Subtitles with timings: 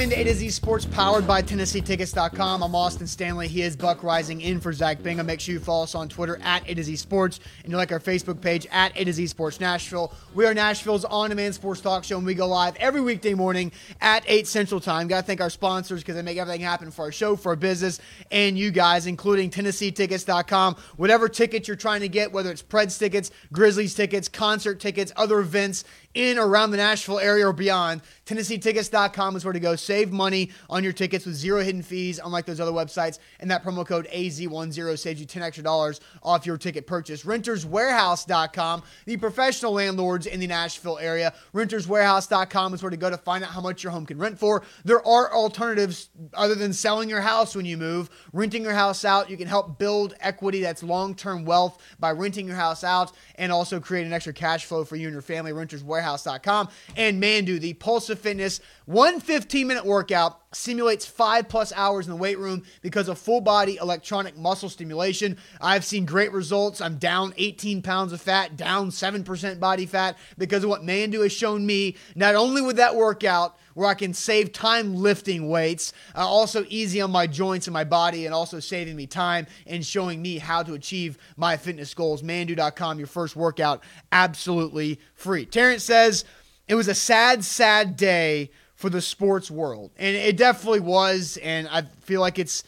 [0.00, 2.62] Welcome into A to Z Sports, powered by TennesseeTickets.com.
[2.62, 3.48] I'm Austin Stanley.
[3.48, 5.26] He is Buck Reising in for Zach Bingham.
[5.26, 7.92] Make sure you follow us on Twitter at A to Z Sports and you like
[7.92, 10.14] our Facebook page at A to Z Sports Nashville.
[10.32, 14.24] We are Nashville's on-demand sports talk show, and we go live every weekday morning at
[14.26, 15.06] 8 Central Time.
[15.06, 17.56] Got to thank our sponsors because they make everything happen for our show, for our
[17.56, 20.76] business, and you guys, including TennesseeTickets.com.
[20.96, 25.40] Whatever tickets you're trying to get, whether it's Preds tickets, Grizzlies tickets, concert tickets, other
[25.40, 29.76] events in or around the Nashville area or beyond, TennesseeTickets.com is where to go.
[29.76, 33.18] Save money on your tickets with zero hidden fees, unlike those other websites.
[33.40, 37.24] And that promo code AZ10 saves you 10 extra dollars off your ticket purchase.
[37.24, 41.32] RentersWarehouse.com, the professional landlords in the Nashville area.
[41.54, 44.62] RentersWarehouse.com is where to go to find out how much your home can rent for.
[44.84, 48.10] There are alternatives other than selling your house when you move.
[48.32, 52.46] Renting your house out, you can help build equity that's long term wealth by renting
[52.46, 55.52] your house out and also create an extra cash flow for you and your family.
[56.00, 62.06] RentersWarehouse.com and Manduu, the Pulse of Fitness, one 15 minute workout simulates five plus hours
[62.06, 65.36] in the weight room because of full body electronic muscle stimulation.
[65.60, 66.80] I've seen great results.
[66.80, 71.32] I'm down 18 pounds of fat, down 7% body fat because of what Manduu has
[71.32, 76.18] shown me, not only with that workout, where I can save time lifting weights, uh,
[76.18, 80.20] also easy on my joints and my body, and also saving me time and showing
[80.20, 82.22] me how to achieve my fitness goals.
[82.22, 85.46] Manduu.com, your first workout, absolutely free.
[85.46, 86.26] Terrence says,
[86.68, 89.92] it was a sad, sad day for the sports world.
[89.96, 91.38] And it definitely was.
[91.38, 92.64] And I feel like it's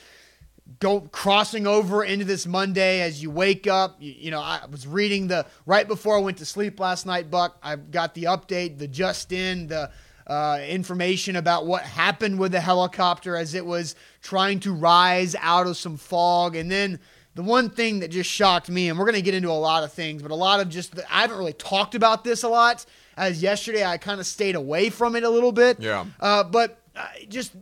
[0.78, 3.96] go crossing over into this Monday as you wake up.
[4.00, 7.30] You, you, know, I was reading the right before I went to sleep last night,
[7.30, 7.58] Buck.
[7.62, 9.90] I got the update, the just in, the
[10.26, 15.66] uh, information about what happened with the helicopter as it was trying to rise out
[15.66, 16.56] of some fog.
[16.56, 17.00] And then
[17.34, 19.84] the one thing that just shocked me, and we're going to get into a lot
[19.84, 22.84] of things, but a lot of just, I haven't really talked about this a lot
[23.16, 25.80] as yesterday I kind of stayed away from it a little bit.
[25.80, 26.06] Yeah.
[26.20, 27.52] Uh, but uh, just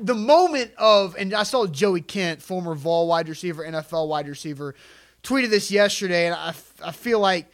[0.00, 4.74] the moment of, and I saw Joey Kent, former Vol wide receiver, NFL wide receiver,
[5.22, 7.46] tweeted this yesterday, and I, I feel like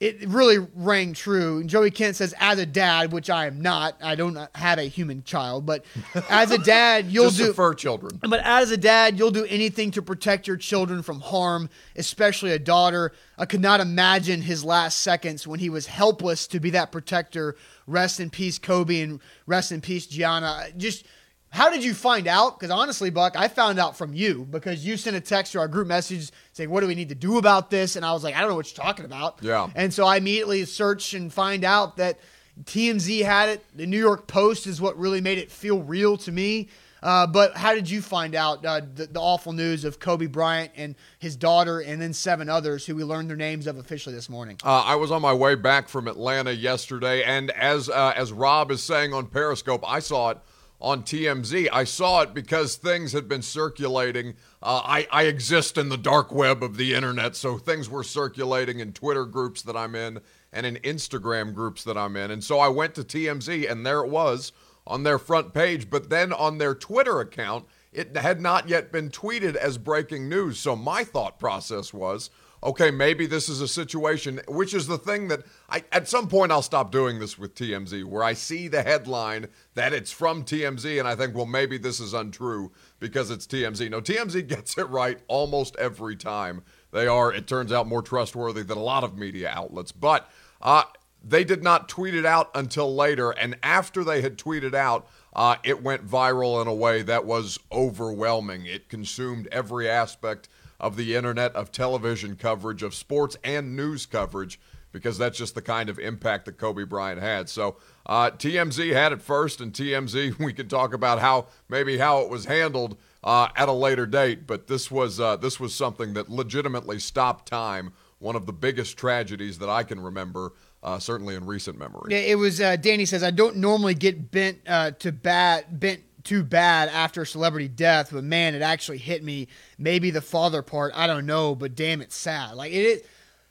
[0.00, 1.64] it really rang true.
[1.64, 5.24] Joey Kent says, as a dad, which I am not, I don't have a human
[5.24, 5.84] child, but
[6.30, 8.20] as a dad, you'll do for children.
[8.22, 12.60] But as a dad, you'll do anything to protect your children from harm, especially a
[12.60, 13.12] daughter.
[13.36, 17.56] I could not imagine his last seconds when he was helpless to be that protector.
[17.88, 20.66] Rest in peace, Kobe, and rest in peace, Gianna.
[20.76, 21.06] Just
[21.50, 22.58] how did you find out?
[22.58, 25.68] Because honestly, Buck, I found out from you because you sent a text to our
[25.68, 28.34] group message saying, "What do we need to do about this?" And I was like,
[28.34, 29.68] "I don't know what you're talking about." Yeah.
[29.74, 32.18] And so I immediately search and find out that
[32.64, 33.64] TMZ had it.
[33.74, 36.68] The New York Post is what really made it feel real to me.
[37.02, 40.72] Uh, but how did you find out uh, the, the, awful news of Kobe Bryant
[40.76, 44.28] and his daughter, and then seven others who we learned their names of officially this
[44.28, 44.56] morning?
[44.64, 48.72] Uh, I was on my way back from Atlanta yesterday, and as uh, as Rob
[48.72, 50.38] is saying on Periscope, I saw it
[50.80, 51.68] on TMZ.
[51.72, 54.34] I saw it because things had been circulating.
[54.62, 58.80] Uh, I, I exist in the dark web of the internet, so things were circulating
[58.80, 60.20] in Twitter groups that I'm in
[60.52, 62.30] and in Instagram groups that I'm in.
[62.30, 64.52] And so I went to TMZ, and there it was
[64.86, 65.90] on their front page.
[65.90, 70.58] But then on their Twitter account, it had not yet been tweeted as breaking news.
[70.58, 72.30] So my thought process was,
[72.62, 76.52] okay, maybe this is a situation, which is the thing that I, at some point
[76.52, 80.98] I'll stop doing this with TMZ, where I see the headline that it's from TMZ,
[80.98, 83.90] and I think, well, maybe this is untrue because it's TMZ.
[83.90, 86.62] No, TMZ gets it right almost every time.
[86.90, 89.92] They are, it turns out, more trustworthy than a lot of media outlets.
[89.92, 90.30] But
[90.60, 90.84] uh,
[91.22, 95.56] they did not tweet it out until later, and after they had tweeted out, uh,
[95.62, 98.66] it went viral in a way that was overwhelming.
[98.66, 100.48] It consumed every aspect
[100.80, 104.60] of the internet, of television coverage, of sports and news coverage,
[104.92, 107.48] because that's just the kind of impact that Kobe Bryant had.
[107.48, 112.20] So uh, TMZ had it first, and TMZ we could talk about how maybe how
[112.20, 114.46] it was handled uh, at a later date.
[114.46, 117.92] But this was uh, this was something that legitimately stopped time.
[118.18, 120.52] One of the biggest tragedies that I can remember.
[120.80, 122.06] Uh, certainly in recent memory.
[122.10, 122.60] Yeah, it was.
[122.60, 127.22] Uh, Danny says I don't normally get bent uh, to bat, bent too bad after
[127.22, 129.48] a celebrity death, but man, it actually hit me.
[129.78, 132.54] Maybe the father part, I don't know, but damn, it's sad.
[132.54, 133.02] Like it is.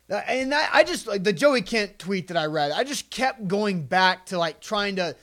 [0.09, 2.71] Uh, and I, I just like the Joey Kent tweet that I read.
[2.71, 5.15] I just kept going back to like trying to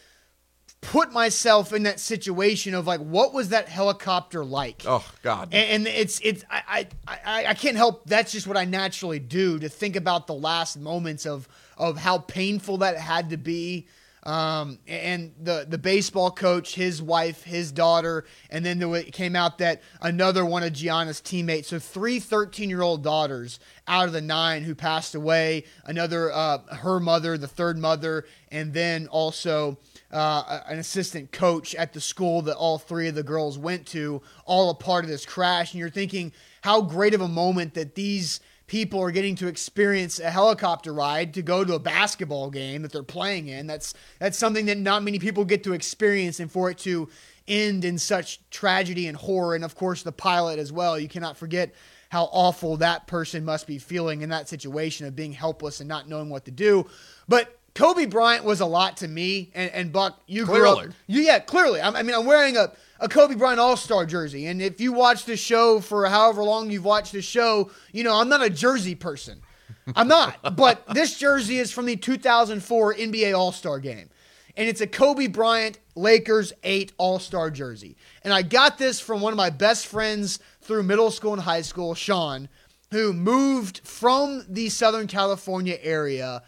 [0.81, 5.87] put myself in that situation of like what was that helicopter like oh god and,
[5.87, 9.71] and it's it's I, I i can't help that's just what i naturally do to
[9.71, 11.49] think about the last moments of
[11.79, 13.87] of how painful that had to be
[14.25, 19.59] um, and the the baseball coach, his wife, his daughter, and then there came out
[19.59, 21.69] that another one of Gianna's teammates.
[21.69, 25.65] So three 13 year old daughters out of the nine who passed away.
[25.85, 29.79] Another, uh, her mother, the third mother, and then also.
[30.13, 34.23] Uh, an assistant coach at the school that all three of the girls went to,
[34.45, 35.73] all a part of this crash.
[35.73, 40.19] And you're thinking how great of a moment that these people are getting to experience
[40.19, 43.67] a helicopter ride to go to a basketball game that they're playing in.
[43.67, 47.09] That's that's something that not many people get to experience, and for it to
[47.47, 50.99] end in such tragedy and horror, and of course the pilot as well.
[50.99, 51.75] You cannot forget
[52.09, 56.09] how awful that person must be feeling in that situation of being helpless and not
[56.09, 56.89] knowing what to do.
[57.29, 60.83] But Kobe Bryant was a lot to me, and, and Buck, you clearly.
[60.83, 60.95] grew up.
[61.09, 61.81] You, yeah, clearly.
[61.81, 62.73] I, I mean, I'm wearing a
[63.05, 64.47] a Kobe Bryant All Star jersey.
[64.47, 68.19] And if you watch the show for however long you've watched the show, you know,
[68.19, 69.43] I'm not a jersey person.
[69.95, 70.39] I'm not.
[70.57, 74.09] but this jersey is from the 2004 NBA All Star game.
[74.57, 77.99] And it's a Kobe Bryant Lakers 8 All Star jersey.
[78.23, 81.61] And I got this from one of my best friends through middle school and high
[81.61, 82.49] school, Sean,
[82.91, 86.43] who moved from the Southern California area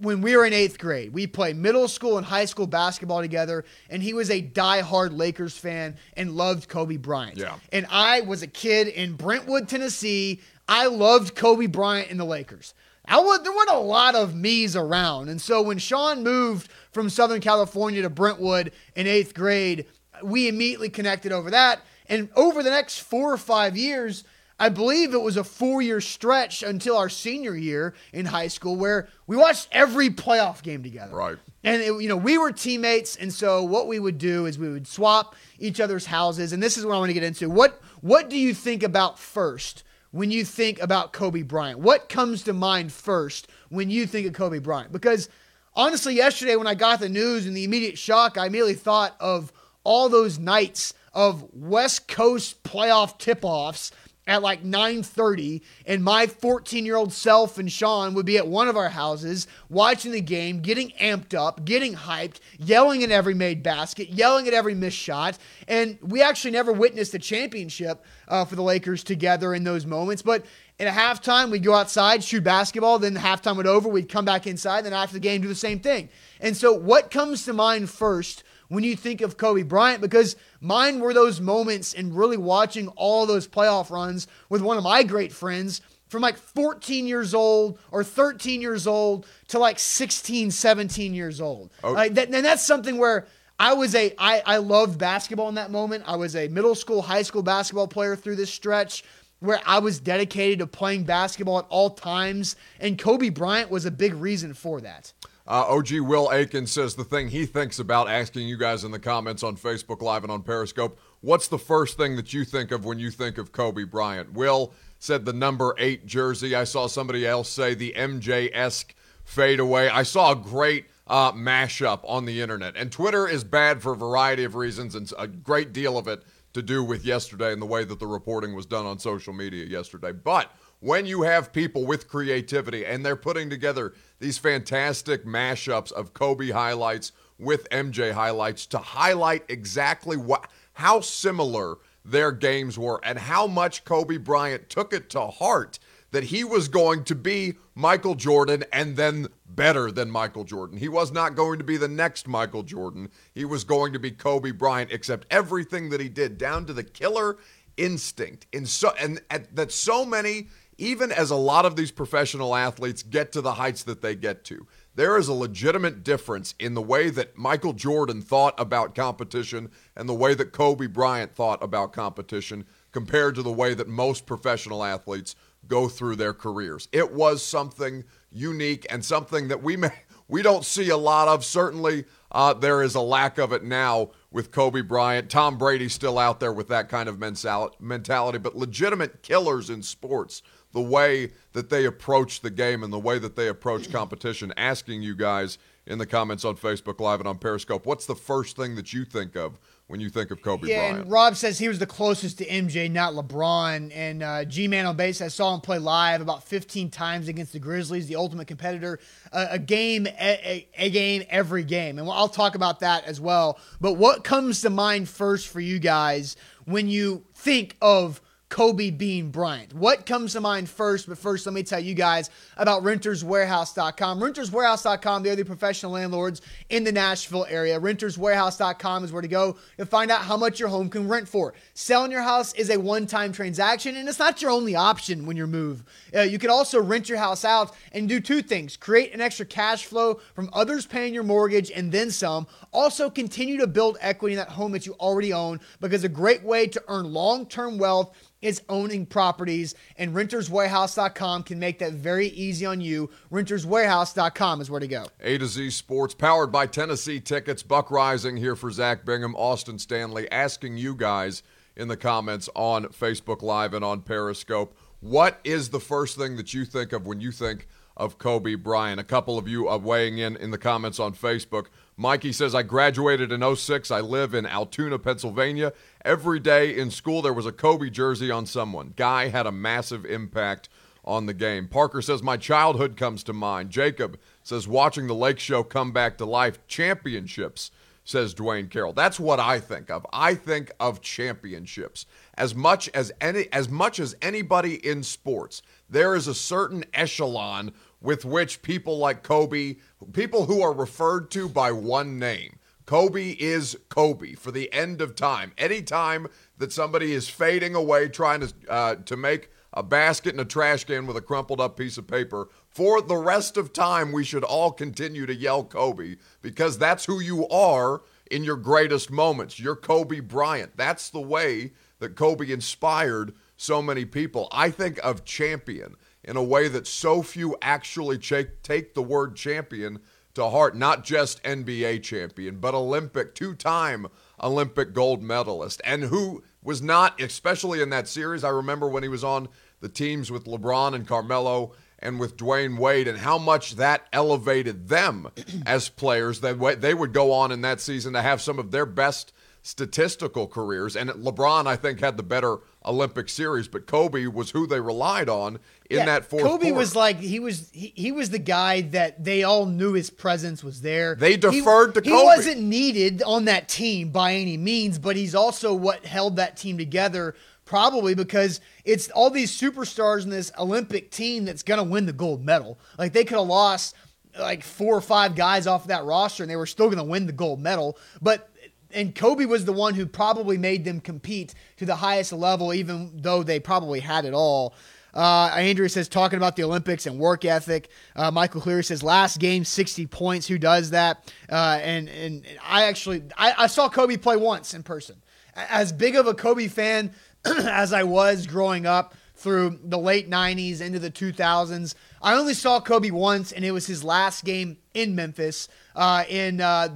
[0.00, 1.12] when we were in eighth grade.
[1.12, 5.56] We played middle school and high school basketball together, and he was a die-hard Lakers
[5.56, 7.36] fan and loved Kobe Bryant.
[7.36, 7.56] Yeah.
[7.70, 10.40] And I was a kid in Brentwood, Tennessee.
[10.68, 12.74] I loved Kobe Bryant and the Lakers.
[13.06, 15.28] I was, there weren't a lot of me's around.
[15.28, 19.86] And so when Sean moved from Southern California to Brentwood in eighth grade,
[20.22, 21.80] we immediately connected over that.
[22.08, 24.24] And over the next four or five years,
[24.60, 28.76] I believe it was a four year stretch until our senior year in high school
[28.76, 31.16] where we watched every playoff game together.
[31.16, 31.38] Right.
[31.64, 33.16] And, it, you know, we were teammates.
[33.16, 36.52] And so what we would do is we would swap each other's houses.
[36.52, 37.48] And this is what I want to get into.
[37.48, 41.78] What, what do you think about first when you think about Kobe Bryant?
[41.78, 44.92] What comes to mind first when you think of Kobe Bryant?
[44.92, 45.30] Because
[45.74, 49.52] honestly, yesterday when I got the news and the immediate shock, I immediately thought of
[49.84, 53.90] all those nights of West Coast playoff tip offs
[54.30, 58.90] at like 9:30 and my 14-year-old self and Sean would be at one of our
[58.90, 64.46] houses watching the game, getting amped up, getting hyped, yelling at every made basket, yelling
[64.46, 65.36] at every missed shot,
[65.66, 70.22] and we actually never witnessed a championship uh, for the Lakers together in those moments,
[70.22, 70.46] but
[70.78, 72.98] at halftime, we'd go outside, shoot basketball.
[72.98, 74.86] Then the halftime would over, we'd come back inside.
[74.86, 76.08] Then after the game, do the same thing.
[76.40, 81.00] And so, what comes to mind first when you think of Kobe Bryant because mine
[81.00, 85.32] were those moments and really watching all those playoff runs with one of my great
[85.32, 91.40] friends from like 14 years old or 13 years old to like 16, 17 years
[91.40, 91.70] old.
[91.82, 91.92] Oh.
[91.92, 93.26] Like that, and that's something where
[93.58, 96.04] I was a I, I loved basketball in that moment.
[96.06, 99.04] I was a middle school, high school basketball player through this stretch
[99.40, 103.90] where I was dedicated to playing basketball at all times, and Kobe Bryant was a
[103.90, 105.12] big reason for that.
[105.50, 109.00] Uh, OG Will Aiken says the thing he thinks about asking you guys in the
[109.00, 110.96] comments on Facebook Live and on Periscope.
[111.22, 114.32] What's the first thing that you think of when you think of Kobe Bryant?
[114.32, 116.54] Will said the number eight jersey.
[116.54, 118.94] I saw somebody else say the MJ esque
[119.24, 119.88] fadeaway.
[119.88, 122.76] I saw a great uh, mashup on the internet.
[122.76, 126.22] And Twitter is bad for a variety of reasons, and a great deal of it
[126.52, 129.64] to do with yesterday and the way that the reporting was done on social media
[129.64, 130.12] yesterday.
[130.12, 136.14] But when you have people with creativity and they're putting together these fantastic mashups of
[136.14, 143.18] Kobe highlights with MJ highlights to highlight exactly what how similar their games were and
[143.18, 145.78] how much Kobe Bryant took it to heart
[146.12, 150.78] that he was going to be Michael Jordan and then better than Michael Jordan.
[150.78, 153.10] He was not going to be the next Michael Jordan.
[153.32, 156.82] He was going to be Kobe Bryant except everything that he did down to the
[156.82, 157.36] killer
[157.76, 160.48] instinct in so and, and that so many
[160.80, 164.44] even as a lot of these professional athletes get to the heights that they get
[164.44, 169.70] to, there is a legitimate difference in the way that Michael Jordan thought about competition
[169.94, 174.24] and the way that Kobe Bryant thought about competition compared to the way that most
[174.24, 175.36] professional athletes
[175.68, 176.88] go through their careers.
[176.92, 179.90] It was something unique and something that we may
[180.28, 181.44] we don't see a lot of.
[181.44, 185.28] Certainly, uh, there is a lack of it now with Kobe Bryant.
[185.28, 190.42] Tom Brady's still out there with that kind of mentality, but legitimate killers in sports
[190.72, 194.52] the way that they approach the game and the way that they approach competition.
[194.56, 198.56] Asking you guys in the comments on Facebook Live and on Periscope, what's the first
[198.56, 199.58] thing that you think of
[199.88, 200.98] when you think of Kobe yeah, Bryant?
[201.00, 203.90] and Rob says he was the closest to MJ, not LeBron.
[203.92, 207.58] And uh, G-Man on base, I saw him play live about 15 times against the
[207.58, 209.00] Grizzlies, the ultimate competitor.
[209.32, 211.98] Uh, a game, a, a game, every game.
[211.98, 213.58] And I'll talk about that as well.
[213.80, 216.36] But what comes to mind first for you guys
[216.66, 218.20] when you think of
[218.50, 219.72] Kobe Bean Bryant.
[219.72, 221.08] What comes to mind first?
[221.08, 224.20] But first, let me tell you guys about renterswarehouse.com.
[224.20, 227.80] Renterswarehouse.com, they're the professional landlords in the Nashville area.
[227.80, 231.54] Renterswarehouse.com is where to go to find out how much your home can rent for.
[231.74, 235.36] Selling your house is a one time transaction, and it's not your only option when
[235.36, 235.84] you move.
[236.14, 239.46] Uh, you can also rent your house out and do two things create an extra
[239.46, 242.48] cash flow from others paying your mortgage and then some.
[242.72, 246.42] Also, continue to build equity in that home that you already own because a great
[246.42, 252.28] way to earn long term wealth is owning properties, and renterswarehouse.com can make that very
[252.28, 253.10] easy on you.
[253.30, 255.06] Renterswarehouse.com is where to go.
[255.20, 257.62] A to Z Sports, powered by Tennessee Tickets.
[257.62, 261.42] Buck Reising here for Zach Bingham, Austin Stanley, asking you guys
[261.76, 266.52] in the comments on Facebook Live and on Periscope what is the first thing that
[266.52, 267.66] you think of when you think
[267.96, 269.00] of Kobe Bryant?
[269.00, 271.66] A couple of you are weighing in in the comments on Facebook.
[272.00, 273.90] Mikey says, I graduated in 06.
[273.90, 275.74] I live in Altoona, Pennsylvania.
[276.02, 278.94] Every day in school, there was a Kobe jersey on someone.
[278.96, 280.70] Guy had a massive impact
[281.04, 281.68] on the game.
[281.68, 283.68] Parker says, My childhood comes to mind.
[283.68, 286.66] Jacob says, Watching the Lake Show come back to life.
[286.66, 287.70] Championships,
[288.02, 288.92] says Dwayne Carroll.
[288.92, 290.06] That's what I think of.
[290.12, 292.06] I think of championships.
[292.34, 297.72] As much as any as much as anybody in sports, there is a certain echelon
[298.00, 299.76] with which people like Kobe,
[300.12, 305.14] people who are referred to by one name, Kobe is Kobe for the end of
[305.14, 305.52] time.
[305.56, 306.26] Anytime
[306.58, 310.82] that somebody is fading away trying to uh, to make a basket and a trash
[310.82, 314.42] can with a crumpled up piece of paper, for the rest of time we should
[314.42, 319.60] all continue to yell Kobe because that's who you are in your greatest moments.
[319.60, 320.76] You're Kobe Bryant.
[320.76, 324.48] That's the way that Kobe inspired so many people.
[324.50, 330.00] I think of champion in a way that so few actually take the word champion
[330.34, 330.76] to heart.
[330.76, 334.06] Not just NBA champion, but Olympic, two time
[334.42, 338.44] Olympic gold medalist, and who was not, especially in that series.
[338.44, 339.48] I remember when he was on
[339.80, 344.88] the teams with LeBron and Carmelo and with Dwyane Wade, and how much that elevated
[344.88, 345.28] them
[345.66, 346.40] as players.
[346.40, 349.32] That they would go on in that season to have some of their best
[349.70, 350.96] statistical careers.
[350.96, 355.28] And LeBron, I think, had the better Olympic series, but Kobe was who they relied
[355.28, 356.42] on in yeah, that fourth.
[356.42, 356.74] Kobe quarter.
[356.74, 360.64] was like he was he, he was the guy that they all knew his presence
[360.64, 361.14] was there.
[361.14, 362.16] They deferred he, to Kobe.
[362.16, 366.56] He wasn't needed on that team by any means, but he's also what held that
[366.56, 367.36] team together.
[367.64, 372.12] Probably because it's all these superstars in this Olympic team that's going to win the
[372.12, 372.80] gold medal.
[372.98, 373.94] Like they could have lost
[374.36, 377.04] like four or five guys off of that roster and they were still going to
[377.04, 377.96] win the gold medal.
[378.20, 378.49] But
[378.92, 383.10] and Kobe was the one who probably made them compete to the highest level, even
[383.14, 384.74] though they probably had it all.
[385.12, 387.88] Uh, Andrew says talking about the Olympics and work ethic.
[388.14, 390.46] Uh, Michael Cleary says last game 60 points.
[390.46, 391.32] Who does that?
[391.50, 395.16] Uh, and and I actually I, I, saw Kobe play once in person.
[395.54, 397.12] As big of a Kobe fan
[397.44, 402.78] as I was growing up through the late 90s into the 2000s, I only saw
[402.78, 406.88] Kobe once, and it was his last game in Memphis uh, in uh,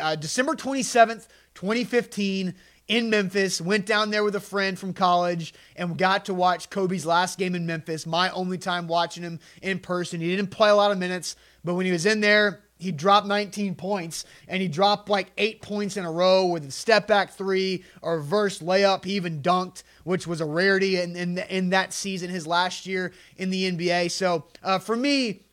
[0.00, 2.54] uh, December 27th, 2015
[2.88, 3.60] in Memphis.
[3.60, 7.54] Went down there with a friend from college and got to watch Kobe's last game
[7.54, 8.06] in Memphis.
[8.06, 10.20] My only time watching him in person.
[10.20, 13.28] He didn't play a lot of minutes, but when he was in there, he dropped
[13.28, 17.30] 19 points and he dropped like eight points in a row with a step back
[17.30, 19.04] three or reverse layup.
[19.04, 23.12] He even dunked, which was a rarity in, in, in that season, his last year
[23.36, 24.10] in the NBA.
[24.10, 25.44] So uh, for me,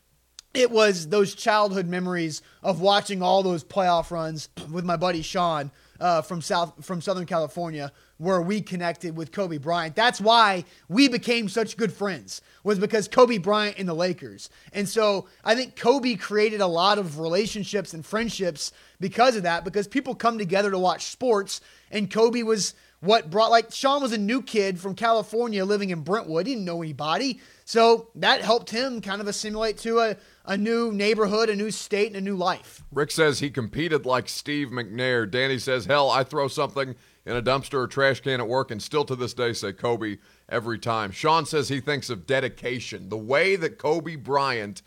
[0.56, 5.72] it was those childhood memories of watching all those playoff runs with my buddy Sean
[6.00, 9.96] uh, from South from Southern California, where we connected with Kobe Bryant.
[9.96, 14.50] That's why we became such good friends was because Kobe Bryant and the Lakers.
[14.74, 19.63] And so I think Kobe created a lot of relationships and friendships because of that.
[19.63, 24.12] Because people come together to watch sports, and Kobe was what brought like Sean was
[24.12, 26.48] a new kid from California living in Brentwood.
[26.48, 27.39] He didn't know anybody.
[27.65, 32.08] So that helped him kind of assimilate to a, a new neighborhood, a new state,
[32.08, 32.84] and a new life.
[32.91, 35.29] Rick says he competed like Steve McNair.
[35.29, 38.82] Danny says, hell, I throw something in a dumpster or trash can at work and
[38.82, 40.18] still to this day say Kobe
[40.50, 41.12] every time.
[41.12, 43.10] Sean says he thinks of dedication.
[43.10, 44.82] The way that Kobe Bryant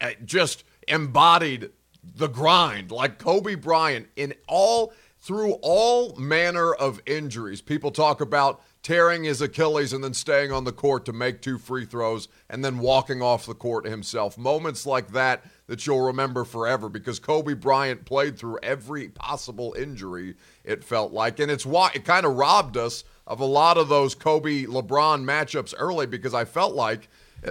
[0.00, 1.70] uh, just embodied
[2.16, 4.92] the grind, like Kobe Bryant in all
[5.24, 7.62] through all manner of injuries.
[7.62, 11.56] People talk about tearing his Achilles and then staying on the court to make two
[11.56, 14.36] free throws and then walking off the court himself.
[14.36, 20.34] Moments like that that you'll remember forever because Kobe Bryant played through every possible injury,
[20.62, 21.40] it felt like.
[21.40, 25.24] And it's why it kind of robbed us of a lot of those Kobe LeBron
[25.24, 27.08] matchups early because I felt like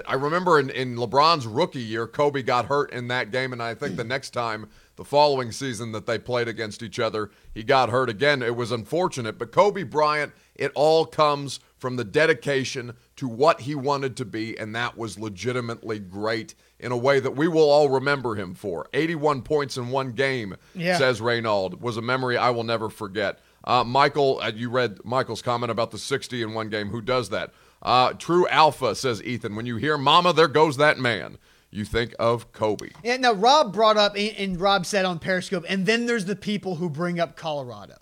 [0.07, 3.75] I remember in, in LeBron's rookie year, Kobe got hurt in that game, and I
[3.75, 7.89] think the next time, the following season that they played against each other, he got
[7.89, 8.41] hurt again.
[8.41, 13.75] It was unfortunate, but Kobe Bryant, it all comes from the dedication to what he
[13.75, 17.89] wanted to be, and that was legitimately great in a way that we will all
[17.89, 18.87] remember him for.
[18.93, 20.97] 81 points in one game, Yeah.
[20.97, 23.39] says Reynaud, was a memory I will never forget.
[23.63, 26.89] Uh, Michael, uh, you read Michael's comment about the 60 in one game.
[26.89, 27.51] Who does that?
[27.81, 29.55] Uh, True Alpha says Ethan.
[29.55, 31.37] When you hear "Mama, there goes that man,"
[31.73, 32.89] you think of Kobe.
[33.03, 36.35] Yeah, now Rob brought up, and and Rob said on Periscope, and then there's the
[36.35, 37.95] people who bring up Colorado.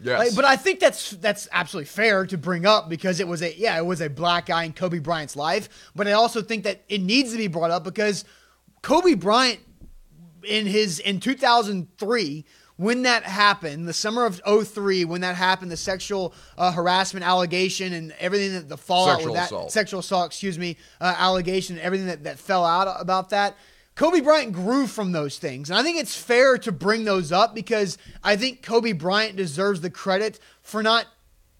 [0.00, 3.42] Yes, Like, but I think that's that's absolutely fair to bring up because it was
[3.42, 5.90] a yeah it was a black guy in Kobe Bryant's life.
[5.94, 8.24] But I also think that it needs to be brought up because
[8.82, 9.60] Kobe Bryant
[10.46, 12.44] in his in 2003
[12.76, 17.92] when that happened the summer of 03 when that happened the sexual uh, harassment allegation
[17.92, 19.72] and everything that the fallout Sexual with that assault.
[19.72, 23.56] sexual assault excuse me uh, allegation and everything that, that fell out about that
[23.94, 25.70] Kobe Bryant grew from those things.
[25.70, 29.80] And I think it's fair to bring those up because I think Kobe Bryant deserves
[29.80, 31.06] the credit for not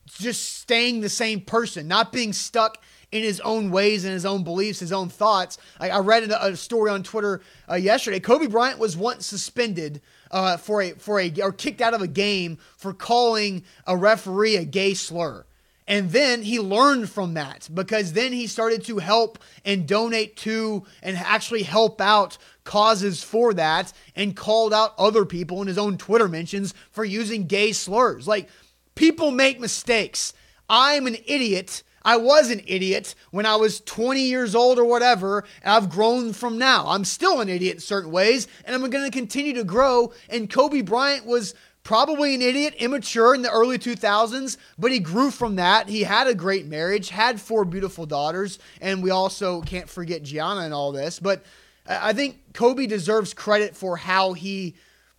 [0.07, 4.43] just staying the same person, not being stuck in his own ways and his own
[4.43, 5.59] beliefs, his own thoughts.
[5.79, 7.41] Like I read a, a story on Twitter
[7.71, 8.19] uh, yesterday.
[8.19, 10.03] Kobe Bryant was once suspended
[10.35, 14.57] uh, for a for a or kicked out of a game for calling a referee
[14.57, 15.47] a gay slur.
[15.87, 20.85] And then he learned from that because then he started to help and donate to
[21.03, 25.99] and actually help out causes for that and called out other people in his own
[25.99, 28.27] Twitter mentions for using gay slurs.
[28.27, 28.49] Like,
[28.95, 30.33] people make mistakes.
[30.71, 31.83] I'm an idiot.
[32.05, 36.33] I was an idiot when I was 20 years old or whatever, and I've grown
[36.33, 36.87] from now.
[36.89, 40.13] I'm still an idiot in certain ways, and I'm going to continue to grow.
[40.29, 45.31] And Kobe Bryant was probably an idiot, immature in the early 2000s, but he grew
[45.31, 45.89] from that.
[45.89, 50.63] He had a great marriage, had four beautiful daughters, and we also can't forget Gianna
[50.63, 51.21] and all this.
[51.21, 51.45] But
[51.87, 54.75] I I think Kobe deserves credit for how he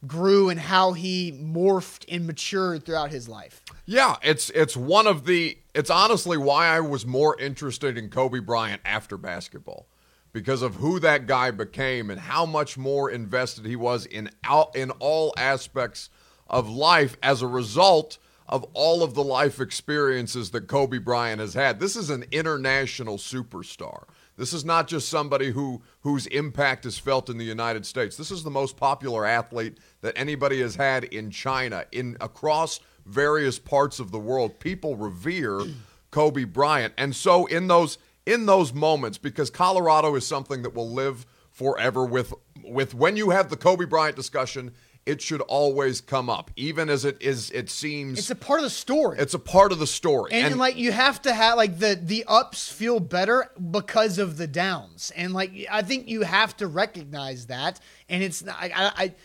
[0.08, 3.62] grew and how he morphed and matured throughout his life.
[3.86, 8.40] Yeah, it's it's one of the it's honestly why I was more interested in Kobe
[8.40, 9.88] Bryant after basketball
[10.34, 14.76] because of who that guy became and how much more invested he was in out
[14.76, 16.10] in all aspects
[16.48, 21.54] of life as a result of all of the life experiences that Kobe Bryant has
[21.54, 21.80] had.
[21.80, 24.04] This is an international superstar.
[24.38, 28.18] This is not just somebody who whose impact is felt in the United States.
[28.18, 33.60] This is the most popular athlete that anybody has had in China, in across various
[33.60, 34.60] parts of the world.
[34.60, 35.62] People revere
[36.12, 36.93] Kobe Bryant.
[36.98, 42.06] And so in those in those moments because Colorado is something that will live forever
[42.06, 44.74] with with when you have the Kobe Bryant discussion,
[45.06, 48.63] it should always come up even as it is it seems It's a part of
[48.63, 49.18] the story.
[49.20, 50.32] it's a part of the story.
[50.34, 54.38] and, and, like you have to have like the the ups feel better because of
[54.38, 58.72] the downs and like i think you have to recognize that and it's not I,
[58.74, 59.15] I,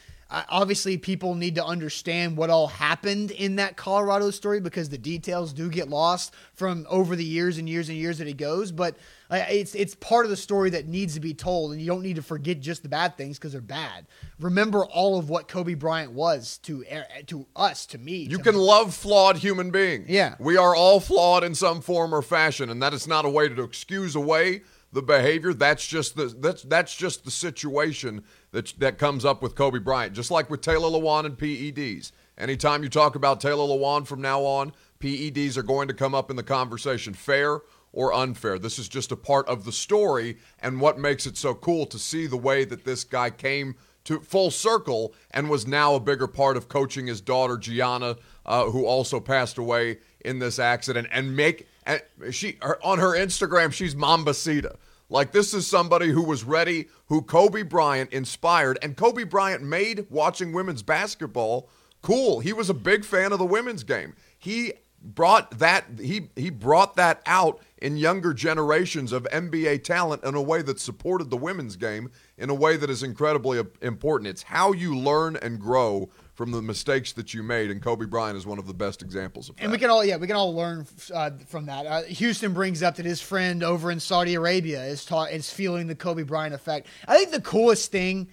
[0.49, 5.53] Obviously people need to understand what all happened in that colorado story because the details
[5.53, 8.97] do get lost from over the years and years and years that it goes but
[9.31, 12.03] uh, it's it's part of the story that needs to be told and you don't
[12.03, 14.07] need to forget just the bad things because they're bad
[14.39, 16.85] remember all of what kobe bryant was to
[17.27, 20.09] to us to me You to can love flawed human beings.
[20.09, 20.35] Yeah.
[20.39, 23.49] We are all flawed in some form or fashion, and that is not a way
[23.49, 24.63] to excuse away
[24.93, 25.53] the behavior.
[25.55, 30.15] That's just the that's that's just the situation that that comes up with Kobe Bryant.
[30.15, 32.13] Just like with Taylor Lewan and PEDs.
[32.39, 36.31] Anytime you talk about Taylor Lewan from now on, PEDs are going to come up
[36.31, 37.61] in the conversation, fair
[37.93, 38.59] or unfair.
[38.59, 41.99] This is just a part of the story and what makes it so cool to
[41.99, 46.27] see the way that this guy came to full circle and was now a bigger
[46.27, 51.37] part of coaching his daughter Gianna, uh, who also passed away in this accident, and
[51.37, 54.77] make and she her, on her Instagram she's Mambacita.
[55.11, 60.07] Like this is somebody who was ready, who Kobe Bryant inspired, and Kobe Bryant made
[60.09, 61.69] watching women's basketball
[62.01, 62.41] cool.
[62.41, 64.15] He was a big fan of the women's game.
[64.39, 70.35] He brought that he he brought that out in younger generations of NBA talent in
[70.35, 74.29] a way that supported the women's game in a way that is incredibly uh, important.
[74.29, 78.35] It's how you learn and grow from the mistakes that you made, and Kobe Bryant
[78.35, 79.63] is one of the best examples of that.
[79.63, 81.85] And we can all, yeah, we can all learn uh, from that.
[81.85, 85.87] Uh, Houston brings up that his friend over in Saudi Arabia is taught is feeling
[85.87, 86.87] the Kobe Bryant effect.
[87.07, 88.29] I think the coolest thing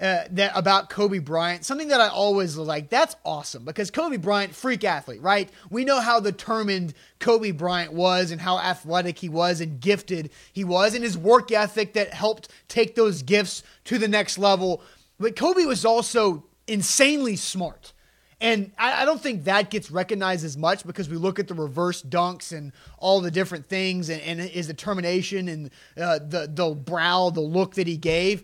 [0.00, 4.52] uh, that about Kobe Bryant, something that I always like, that's awesome because Kobe Bryant,
[4.52, 5.48] freak athlete, right?
[5.70, 10.64] We know how determined Kobe Bryant was and how athletic he was and gifted he
[10.64, 14.82] was, and his work ethic that helped take those gifts to the next level.
[15.20, 17.92] But Kobe was also insanely smart.
[18.40, 21.54] And I, I, don't think that gets recognized as much because we look at the
[21.54, 26.74] reverse dunks and all the different things and, and his determination and uh, the, the
[26.74, 28.42] brow, the look that he gave.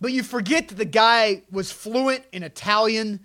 [0.00, 3.20] But you forget that the guy was fluent in Italian,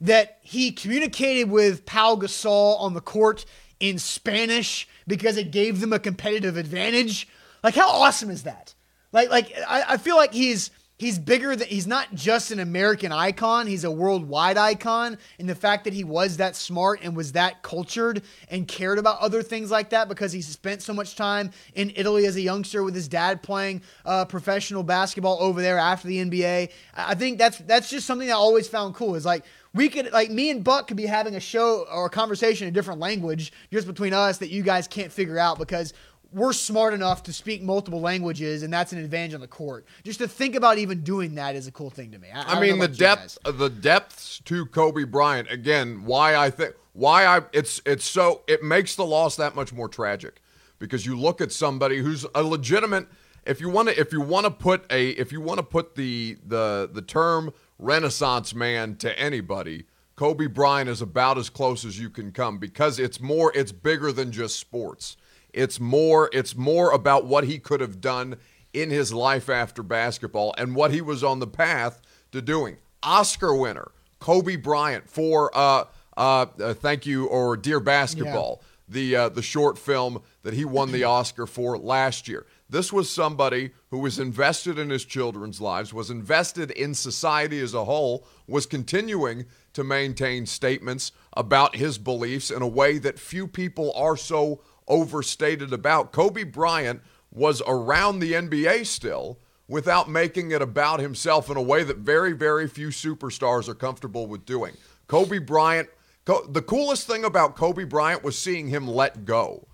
[0.00, 3.44] that he communicated with Pau Gasol on the court
[3.78, 7.28] in Spanish because it gave them a competitive advantage.
[7.62, 8.74] Like, how awesome is that?
[9.12, 13.12] Like, like I, I feel like he's he's bigger than he's not just an American
[13.12, 15.16] icon, he's a worldwide icon.
[15.38, 19.20] And the fact that he was that smart and was that cultured and cared about
[19.20, 22.82] other things like that because he spent so much time in Italy as a youngster
[22.82, 26.70] with his dad playing uh, professional basketball over there after the NBA.
[26.94, 29.14] I think that's that's just something I always found cool.
[29.14, 32.10] Is like we could like me and Buck could be having a show or a
[32.10, 35.92] conversation in a different language just between us that you guys can't figure out because
[36.32, 39.86] we're smart enough to speak multiple languages, and that's an advantage on the court.
[40.04, 42.28] Just to think about even doing that is a cool thing to me.
[42.32, 45.50] I, I, I mean, the depth, the depths to Kobe Bryant.
[45.50, 49.72] Again, why I think why I it's it's so it makes the loss that much
[49.72, 50.42] more tragic
[50.78, 53.06] because you look at somebody who's a legitimate.
[53.46, 55.94] If you want to, if you want to put a, if you want to put
[55.94, 59.86] the the the term Renaissance man to anybody,
[60.16, 64.10] Kobe Bryant is about as close as you can come because it's more, it's bigger
[64.10, 65.16] than just sports
[65.52, 68.36] it's more it's more about what he could have done
[68.72, 72.00] in his life after basketball and what he was on the path
[72.32, 72.76] to doing.
[73.02, 75.84] Oscar winner Kobe Bryant for uh,
[76.16, 78.66] uh, uh, thank you or Dear Basketball, yeah.
[78.88, 82.46] the uh, the short film that he won the Oscar for last year.
[82.70, 87.72] This was somebody who was invested in his children's lives, was invested in society as
[87.72, 93.46] a whole, was continuing to maintain statements about his beliefs in a way that few
[93.46, 96.12] people are so overstated about.
[96.12, 97.00] Kobe Bryant
[97.32, 102.32] was around the NBA still without making it about himself in a way that very,
[102.32, 104.74] very few superstars are comfortable with doing.
[105.06, 105.88] Kobe Bryant,
[106.24, 109.68] the coolest thing about Kobe Bryant was seeing him let go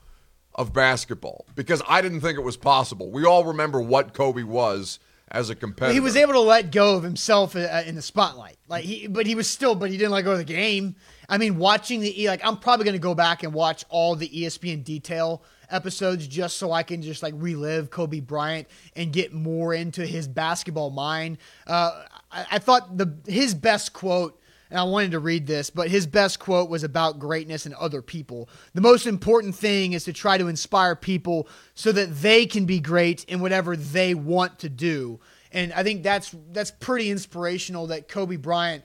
[0.55, 3.11] of basketball because I didn't think it was possible.
[3.11, 4.99] We all remember what Kobe was
[5.31, 5.95] as a competitor.
[5.95, 8.57] He was able to let go of himself uh, in the spotlight.
[8.69, 10.97] Like he, but he was still, but he didn't let go of the game.
[11.29, 14.17] I mean, watching the E, like, I'm probably going to go back and watch all
[14.17, 19.33] the ESPN detail episodes just so I can just like relive Kobe Bryant and get
[19.33, 21.39] more into his basketball mind.
[21.67, 25.89] Uh, I, I thought the his best quote and I wanted to read this, but
[25.89, 28.49] his best quote was about greatness and other people.
[28.73, 32.81] The most important thing is to try to inspire people so that they can be
[32.81, 35.21] great in whatever they want to do.
[35.53, 38.83] And I think that's that's pretty inspirational that Kobe Bryant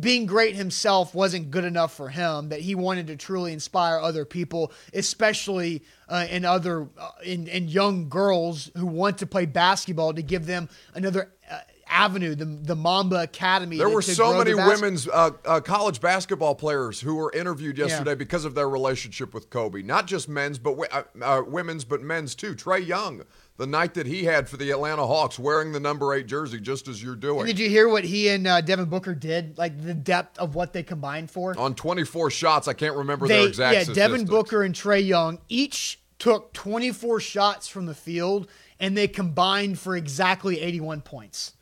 [0.00, 4.24] being great himself wasn't good enough for him that he wanted to truly inspire other
[4.24, 10.12] people especially uh, in other uh, in, in young girls who want to play basketball
[10.12, 11.58] to give them another uh,
[11.92, 13.76] avenue, the the Mamba Academy.
[13.76, 18.16] There were so many women's uh, uh, college basketball players who were interviewed yesterday yeah.
[18.16, 19.82] because of their relationship with Kobe.
[19.82, 22.54] Not just men's, but uh, uh, women's, but men's too.
[22.54, 23.22] Trae Young,
[23.56, 26.88] the night that he had for the Atlanta Hawks, wearing the number eight jersey, just
[26.88, 27.40] as you're doing.
[27.40, 29.58] And did you hear what he and uh, Devin Booker did?
[29.58, 32.68] Like the depth of what they combined for on 24 shots.
[32.68, 33.88] I can't remember they, their exact.
[33.88, 39.08] Yeah, Devin Booker and Trae Young each took 24 shots from the field, and they
[39.08, 41.54] combined for exactly 81 points.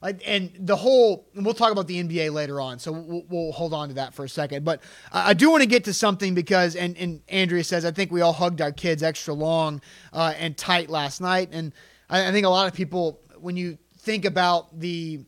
[0.00, 3.52] Like, and the whole, and we'll talk about the NBA later on, so we'll, we'll
[3.52, 4.64] hold on to that for a second.
[4.64, 4.80] But
[5.12, 8.20] I do want to get to something because, and, and Andrea says, I think we
[8.20, 9.80] all hugged our kids extra long
[10.12, 11.48] uh, and tight last night.
[11.50, 11.72] And
[12.08, 15.24] I, I think a lot of people, when you think about the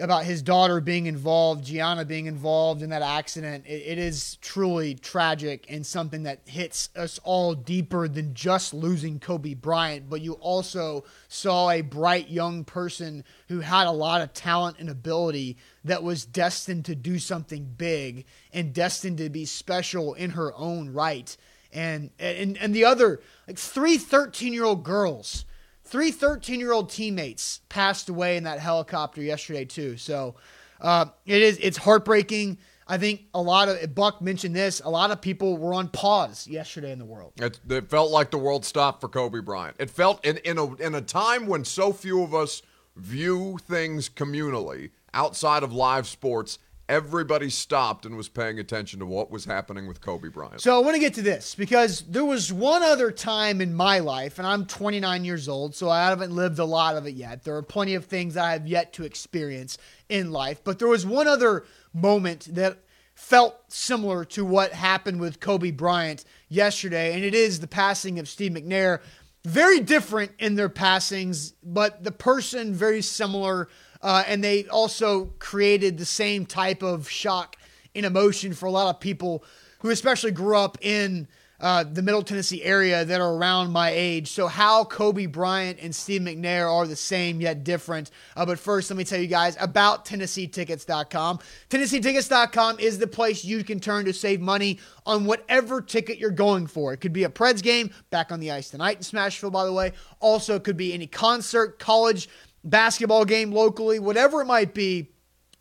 [0.00, 4.94] about his daughter being involved, Gianna being involved in that accident, it, it is truly
[4.94, 10.08] tragic and something that hits us all deeper than just losing Kobe Bryant.
[10.08, 14.88] But you also saw a bright young person who had a lot of talent and
[14.88, 20.52] ability that was destined to do something big and destined to be special in her
[20.54, 21.36] own right.
[21.72, 25.44] And and and the other like three 13 year old girls
[25.90, 29.96] Three 13 year old teammates passed away in that helicopter yesterday, too.
[29.96, 30.36] So
[30.80, 32.58] uh, it is it's heartbreaking.
[32.86, 34.80] I think a lot of Buck mentioned this.
[34.84, 37.32] A lot of people were on pause yesterday in the world.
[37.40, 39.74] It, it felt like the world stopped for Kobe Bryant.
[39.80, 42.62] It felt in in a in a time when so few of us
[42.94, 49.30] view things communally outside of live sports everybody stopped and was paying attention to what
[49.30, 50.60] was happening with Kobe Bryant.
[50.60, 54.00] So I want to get to this because there was one other time in my
[54.00, 57.44] life, and I'm 29 years old, so I haven't lived a lot of it yet.
[57.44, 61.06] There are plenty of things I have yet to experience in life, but there was
[61.06, 62.78] one other moment that
[63.14, 68.28] felt similar to what happened with Kobe Bryant yesterday, and it is the passing of
[68.28, 69.00] Steve McNair.
[69.44, 73.68] Very different in their passings, but the person very similar
[74.02, 77.56] uh, and they also created the same type of shock
[77.94, 79.44] in emotion for a lot of people
[79.80, 81.26] who especially grew up in
[81.60, 84.28] uh, the Middle Tennessee area that are around my age.
[84.28, 88.10] So, how Kobe Bryant and Steve McNair are the same yet different.
[88.34, 91.38] Uh, but first, let me tell you guys about TennesseeTickets.com.
[91.68, 96.66] TennesseeTickets.com is the place you can turn to save money on whatever ticket you're going
[96.66, 96.94] for.
[96.94, 99.72] It could be a Preds game back on the ice tonight in Smashville, by the
[99.72, 99.92] way.
[100.20, 102.28] Also, it could be any concert, college
[102.64, 105.10] basketball game locally, whatever it might be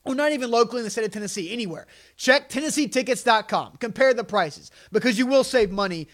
[0.05, 1.85] or not even locally in the state of Tennessee, anywhere.
[2.15, 3.77] Check TennesseeTickets.com.
[3.77, 6.07] Compare the prices because you will save money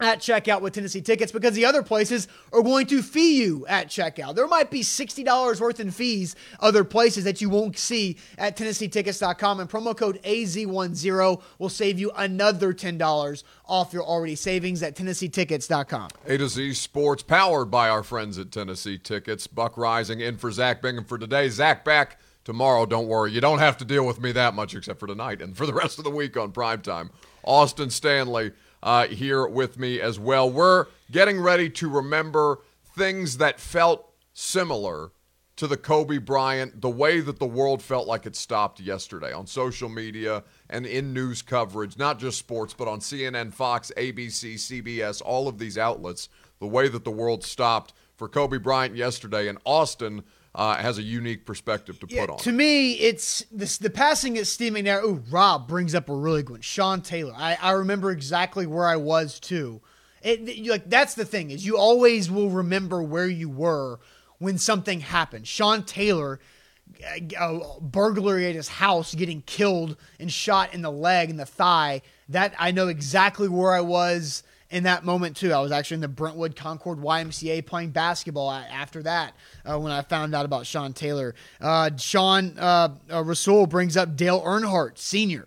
[0.00, 3.86] at checkout with Tennessee Tickets because the other places are going to fee you at
[3.86, 4.34] checkout.
[4.34, 9.60] There might be $60 worth in fees other places that you won't see at TennesseeTickets.com
[9.60, 16.08] and promo code AZ10 will save you another $10 off your already savings at TennesseeTickets.com.
[16.26, 19.46] A to Z Sports powered by our friends at Tennessee Tickets.
[19.46, 21.48] Buck Reising in for Zach Bingham for today.
[21.48, 22.84] Zach back tomorrow.
[22.84, 23.30] Don't worry.
[23.30, 25.74] You don't have to deal with me that much except for tonight and for the
[25.74, 27.10] rest of the week on primetime.
[27.44, 28.52] Austin Stanley
[28.84, 30.48] uh, here with me as well.
[30.48, 32.60] We're getting ready to remember
[32.94, 35.10] things that felt similar
[35.56, 39.46] to the Kobe Bryant, the way that the world felt like it stopped yesterday on
[39.46, 45.22] social media and in news coverage, not just sports, but on CNN, Fox, ABC, CBS,
[45.24, 49.48] all of these outlets, the way that the world stopped for Kobe Bryant yesterday.
[49.48, 52.38] in Austin uh, has a unique perspective to Yeah, put on.
[52.38, 55.00] to me, it's this the passing is Steve McNair.
[55.02, 56.60] Oh, Rob brings up a really good one.
[56.60, 57.32] Sean Taylor.
[57.36, 59.80] I, I remember exactly where I was too.
[60.22, 63.98] It, like that's the thing is you always will remember where you were
[64.38, 65.46] when something happened.
[65.46, 66.40] Sean Taylor,
[67.38, 72.02] a burglary at his house, getting killed and shot in the leg and the thigh.
[72.28, 74.42] That I know exactly where I was
[74.74, 75.52] in that moment too.
[75.52, 79.34] I was actually in the Brentwood Concord YMCA playing basketball after that
[79.64, 81.36] uh, when I found out about Sean Taylor.
[81.60, 85.46] Uh, Sean uh, uh, Rasul brings up Dale Earnhardt Sr.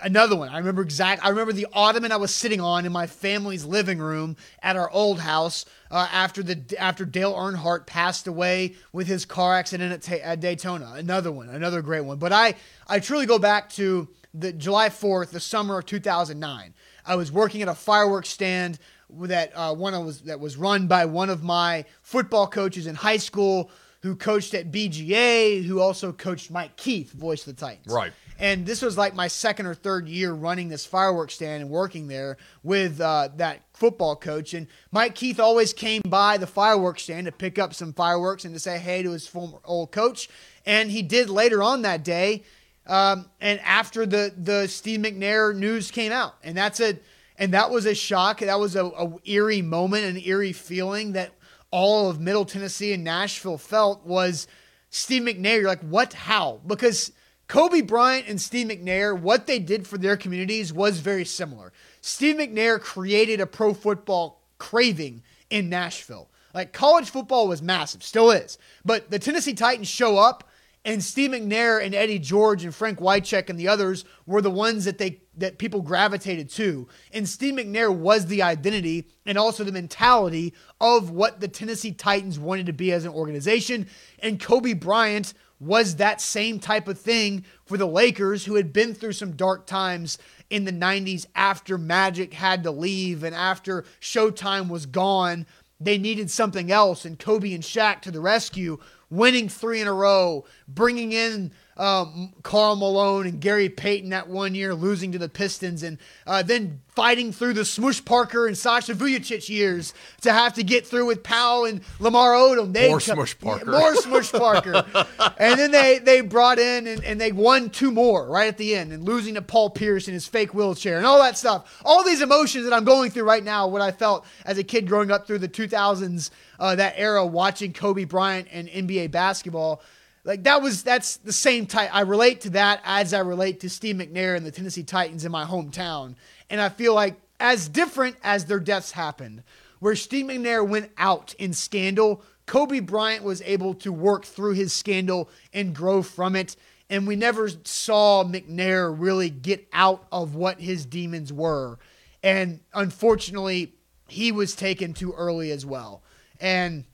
[0.00, 0.48] Another one.
[0.48, 1.24] I remember exact.
[1.24, 4.88] I remember the ottoman I was sitting on in my family's living room at our
[4.90, 10.20] old house uh, after the after Dale Earnhardt passed away with his car accident at,
[10.20, 10.92] at Daytona.
[10.94, 11.48] Another one.
[11.48, 12.18] Another great one.
[12.18, 12.54] But I
[12.86, 16.74] I truly go back to the July 4th, the summer of 2009.
[17.06, 18.78] I was working at a fireworks stand
[19.20, 23.18] that uh, one was that was run by one of my football coaches in high
[23.18, 23.70] school,
[24.02, 27.92] who coached at BGA, who also coached Mike Keith, voice of the Titans.
[27.92, 28.12] Right.
[28.38, 32.06] And this was like my second or third year running this fireworks stand and working
[32.06, 34.52] there with uh, that football coach.
[34.52, 38.54] And Mike Keith always came by the fireworks stand to pick up some fireworks and
[38.54, 40.28] to say hey to his former old coach.
[40.66, 42.42] And he did later on that day.
[42.86, 46.98] Um, and after the the Steve McNair news came out, and that's a
[47.38, 48.40] and that was a shock.
[48.40, 51.32] That was a, a eerie moment, an eerie feeling that
[51.70, 54.46] all of Middle Tennessee and Nashville felt was
[54.90, 55.60] Steve McNair.
[55.60, 56.12] You're like, what?
[56.12, 56.60] How?
[56.66, 57.12] Because
[57.48, 61.72] Kobe Bryant and Steve McNair, what they did for their communities was very similar.
[62.00, 66.28] Steve McNair created a pro football craving in Nashville.
[66.54, 68.58] Like college football was massive, still is.
[68.84, 70.48] But the Tennessee Titans show up
[70.86, 74.84] and Steve McNair and Eddie George and Frank Wycheck and the others were the ones
[74.84, 76.86] that they that people gravitated to.
[77.12, 82.38] And Steve McNair was the identity and also the mentality of what the Tennessee Titans
[82.38, 83.88] wanted to be as an organization.
[84.20, 88.94] And Kobe Bryant was that same type of thing for the Lakers, who had been
[88.94, 90.18] through some dark times
[90.50, 95.46] in the 90s after Magic had to leave and after Showtime was gone.
[95.80, 98.78] They needed something else, and Kobe and Shaq to the rescue,
[99.10, 104.54] winning three in a row, bringing in um, Karl Malone and Gary Payton that one
[104.54, 108.94] year, losing to the Pistons, and uh, then fighting through the Smush Parker and Sasha
[108.94, 112.72] Vujacic years to have to get through with Pau and Lamar Odom.
[112.72, 113.70] They More co- Smush Parker.
[113.70, 114.86] More Smush Parker.
[115.38, 118.74] and then they they brought in and, and they won two more right at the
[118.74, 121.82] end and losing to Paul Pierce in his fake wheelchair and all that stuff.
[121.84, 124.88] All these emotions that I'm going through right now, what I felt as a kid
[124.88, 129.82] growing up through the 2000s, uh, that era, watching Kobe Bryant and NBA basketball.
[130.26, 131.94] Like that was that's the same type.
[131.94, 135.30] I relate to that as I relate to Steve McNair and the Tennessee Titans in
[135.30, 136.16] my hometown,
[136.50, 139.44] and I feel like as different as their deaths happened,
[139.78, 144.72] where Steve McNair went out in scandal, Kobe Bryant was able to work through his
[144.72, 146.56] scandal and grow from it.
[146.90, 151.78] And we never saw McNair really get out of what his demons were.
[152.22, 153.74] And unfortunately,
[154.08, 156.02] he was taken too early as well.
[156.40, 156.84] And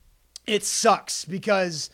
[0.45, 1.89] it sucks because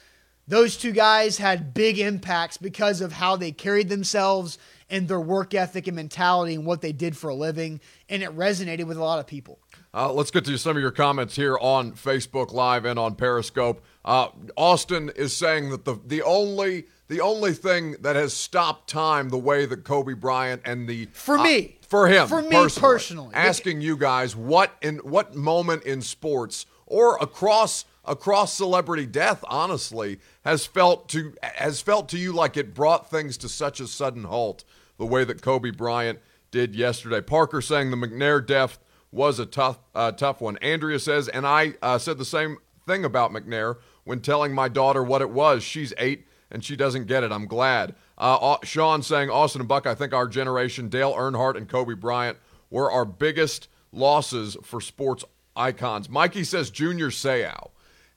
[0.49, 4.57] those two guys had big impacts because of how they carried themselves
[4.89, 7.79] and their work ethic and mentality and what they did for a living.
[8.09, 9.59] And it resonated with a lot of people.
[9.93, 13.83] Uh, let's get to some of your comments here on Facebook Live and on Periscope.
[14.03, 19.29] Uh, Austin is saying that the the only the only thing that has stopped time
[19.29, 21.77] the way that Kobe Bryant and the For uh, me.
[21.87, 23.35] for him For me personally, personally.
[23.35, 30.19] asking you guys what in what moment in sports or across across celebrity death honestly
[30.45, 34.23] has felt to has felt to you like it brought things to such a sudden
[34.23, 34.63] halt
[34.97, 36.19] the way that Kobe Bryant
[36.51, 37.21] did yesterday.
[37.21, 38.79] Parker saying the McNair death
[39.11, 40.57] was a tough uh, tough one.
[40.57, 42.57] Andrea says and I uh, said the same
[42.87, 45.63] thing about McNair when telling my daughter what it was.
[45.63, 47.31] She's 8 and she doesn't get it.
[47.31, 47.95] I'm glad.
[48.17, 52.37] Uh, Sean saying Austin and Buck, I think our generation, Dale Earnhardt and Kobe Bryant,
[52.69, 55.23] were our biggest losses for sports
[55.55, 56.09] icons.
[56.09, 57.69] Mikey says Junior Seau,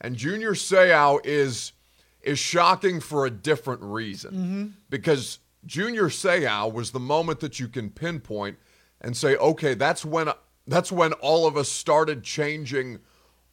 [0.03, 1.73] and Junior Seau is
[2.21, 4.67] is shocking for a different reason mm-hmm.
[4.91, 8.59] because Junior Seau was the moment that you can pinpoint
[9.01, 10.29] and say, okay, that's when
[10.67, 12.99] that's when all of us started changing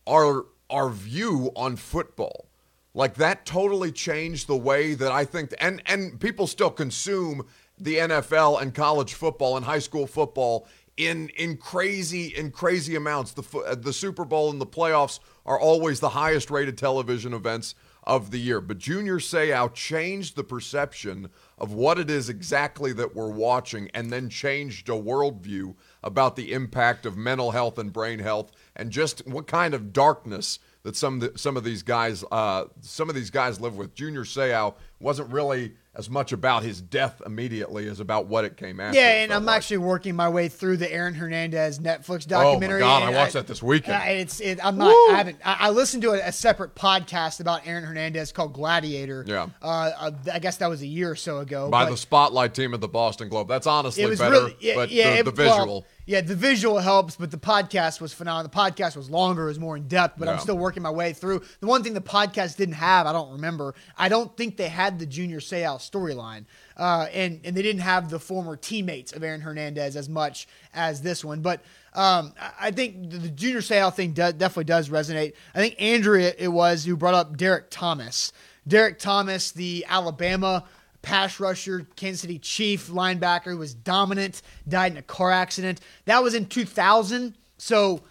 [0.07, 2.47] our our view on football.
[2.93, 7.45] Like that totally changed the way that I think and and people still consume
[7.77, 10.67] the NFL and college football and high school football
[10.99, 13.31] in in crazy in crazy amounts.
[13.31, 18.31] The the Super Bowl and the playoffs are always the highest rated television events of
[18.31, 18.59] the year.
[18.59, 24.11] But Junior Seau changed the perception of what it is exactly that we're watching and
[24.11, 29.25] then changed a worldview about the impact of mental health and brain health and just
[29.27, 33.61] what kind of darkness that some some of these guys uh, some of these guys
[33.61, 33.95] live with.
[33.95, 38.79] Junior Seau wasn't really as much about his death immediately as about what it came
[38.79, 38.97] after.
[38.97, 39.57] Yeah, and I'm like.
[39.57, 42.81] actually working my way through the Aaron Hernandez Netflix documentary.
[42.81, 42.99] Oh my.
[42.99, 43.95] God, I watched that this weekend.
[44.01, 44.89] uh, it's it, I'm not.
[44.89, 45.37] I haven't.
[45.43, 49.25] I, I listened to a, a separate podcast about Aaron Hernandez called Gladiator.
[49.27, 49.47] Yeah.
[49.61, 51.69] Uh, uh, I guess that was a year or so ago.
[51.69, 53.47] by the spotlight team at the Boston Globe.
[53.47, 55.85] That's honestly better, really yeah, but yeah, the, it- the well, visual.
[56.05, 58.49] yeah, the visual helps, but the podcast was phenomenal.
[58.49, 61.13] The podcast was longer, it was more in depth, but I'm still working my way
[61.13, 61.41] through.
[61.59, 63.75] The one thing the podcast didn't have, I don't remember.
[63.97, 66.45] I don't think they had the Junior Seau storyline,
[66.77, 71.01] uh, and and they didn't have the former teammates of Aaron Hernandez as much as
[71.01, 71.41] this one.
[71.41, 71.61] But
[71.93, 75.33] um, I- think the, Junior Seau thing definitely does resonate.
[75.53, 78.31] I think Andrea it was who brought up Derrick Thomas.
[78.67, 80.63] Derrick Thomas, the Alabama
[81.01, 85.81] pass rusher, Kansas City Chief linebacker who was dominant, died in a car accident.
[86.05, 87.35] That was in 2000.
[87.57, 88.01] So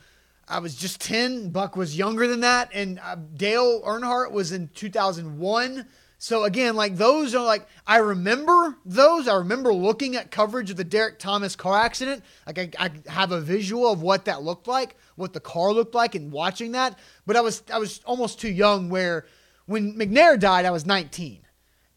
[0.48, 1.50] I was just 10.
[1.50, 2.70] Buck was younger than that.
[2.72, 5.86] And uh, Dale Earnhardt was in 2001.
[6.18, 9.28] So again, like those are like, I remember those.
[9.28, 12.24] I remember looking at coverage of the Derrick Thomas car accident.
[12.46, 15.94] Like I, I have a visual of what that looked like, what the car looked
[15.94, 16.98] like, and watching that.
[17.24, 19.26] But I was, I was almost too young where
[19.66, 21.40] when McNair died, I was 19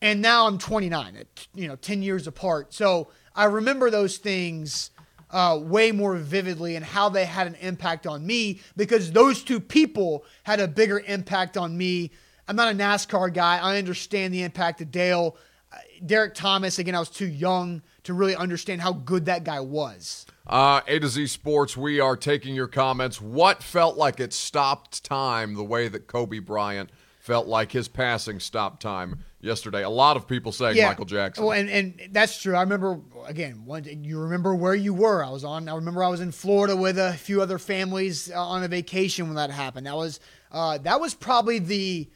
[0.02, 2.74] and now I'm 29, at, you know, 10 years apart.
[2.74, 4.92] So I remember those things
[5.32, 9.60] uh, way more vividly and how they had an impact on me because those two
[9.60, 12.12] people had a bigger impact on me.
[12.52, 13.60] I'm not a NASCAR guy.
[13.60, 15.38] I understand the impact of Dale.
[15.72, 19.62] Uh, Derrick Thomas, again, I was too young to really understand how good that guy
[19.62, 20.26] was.
[20.46, 23.22] Uh, A to Z Sports, we are taking your comments.
[23.22, 26.90] What felt like it stopped time the way that Kobe Bryant
[27.22, 29.84] felt like his passing stopped time yesterday?
[29.84, 31.46] A lot of people saying Michael Jackson.
[31.46, 32.58] Well, and, and that's true.
[32.58, 33.64] I remember again.
[33.64, 35.24] One, you remember where you were.
[35.24, 35.70] I was on.
[35.70, 39.28] I remember I was in Florida with a few other families uh, on a vacation
[39.28, 39.88] when that happened.
[39.88, 40.20] That was
[40.52, 42.10] uh, that was probably the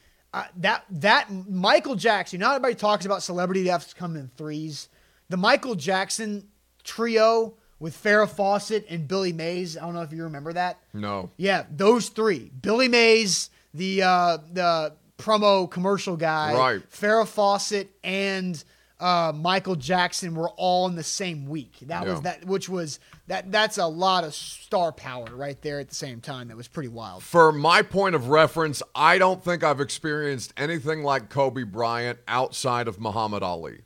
[0.57, 2.39] that that Michael Jackson.
[2.39, 4.89] You know, everybody talks about celebrity deaths coming in threes.
[5.29, 6.47] The Michael Jackson
[6.83, 9.77] trio with Farrah Fawcett and Billy Mays.
[9.77, 10.79] I don't know if you remember that.
[10.93, 11.31] no.
[11.37, 16.89] Yeah, those three: Billy Mays, the uh, the promo commercial guy, Right.
[16.91, 18.61] Farrah Fawcett, and
[18.99, 21.79] uh, Michael Jackson were all in the same week.
[21.83, 23.51] That was that, which was that.
[23.51, 26.47] That's a lot of star power right there at the same time.
[26.47, 27.23] That was pretty wild.
[27.23, 32.87] For my point of reference, I don't think I've experienced anything like Kobe Bryant outside
[32.87, 33.81] of Muhammad Ali.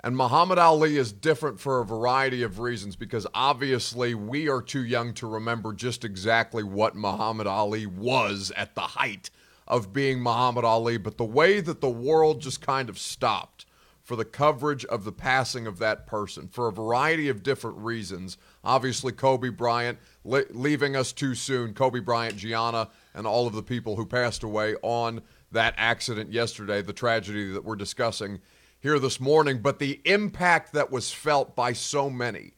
[0.00, 4.84] And Muhammad Ali is different for a variety of reasons because obviously we are too
[4.84, 9.30] young to remember just exactly what Muhammad Ali was at the height
[9.66, 10.96] of being Muhammad Ali.
[10.96, 13.65] But the way that the world just kind of stopped
[14.06, 18.38] for the coverage of the passing of that person for a variety of different reasons.
[18.62, 23.64] Obviously, Kobe Bryant le- leaving us too soon, Kobe Bryant, Gianna, and all of the
[23.64, 28.38] people who passed away on that accident yesterday, the tragedy that we're discussing
[28.78, 32.52] here this morning, but the impact that was felt by so many.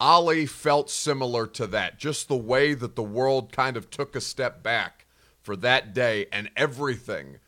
[0.00, 4.20] Ali felt similar to that, just the way that the world kind of took a
[4.22, 5.04] step back
[5.42, 7.38] for that day and everything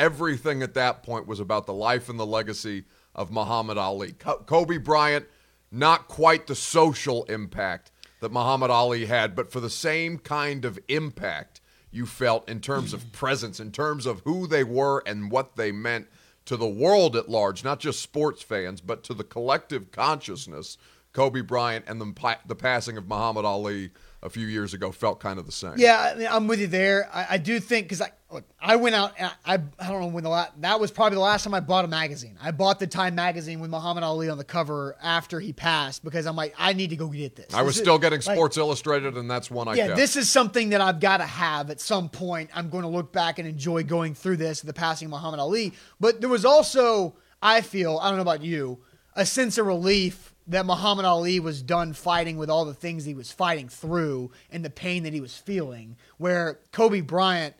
[0.00, 2.84] everything at that point was about the life and the legacy
[3.14, 4.12] of Muhammad Ali.
[4.46, 5.26] Kobe Bryant,
[5.70, 10.78] not quite the social impact that Muhammad Ali had, but for the same kind of
[10.88, 15.56] impact you felt in terms of presence, in terms of who they were and what
[15.56, 16.08] they meant
[16.46, 20.78] to the world at large, not just sports fans, but to the collective consciousness.
[21.12, 23.90] Kobe Bryant and the, the passing of Muhammad Ali
[24.22, 25.74] a few years ago felt kind of the same.
[25.76, 27.08] Yeah, I mean, I'm with you there.
[27.12, 29.14] I, I do think because I look, I went out.
[29.18, 31.60] I, I I don't know when the last that was probably the last time I
[31.60, 32.36] bought a magazine.
[32.42, 36.26] I bought the Time magazine with Muhammad Ali on the cover after he passed because
[36.26, 37.54] I'm like I need to go get this.
[37.54, 39.96] I was this still is, getting like, Sports Illustrated, and that's one I yeah, kept.
[39.96, 42.50] this is something that I've got to have at some point.
[42.54, 45.72] I'm going to look back and enjoy going through this, the passing of Muhammad Ali.
[45.98, 48.80] But there was also, I feel, I don't know about you,
[49.14, 53.14] a sense of relief that Muhammad Ali was done fighting with all the things he
[53.14, 55.96] was fighting through and the pain that he was feeling.
[56.18, 57.54] Where Kobe Bryant,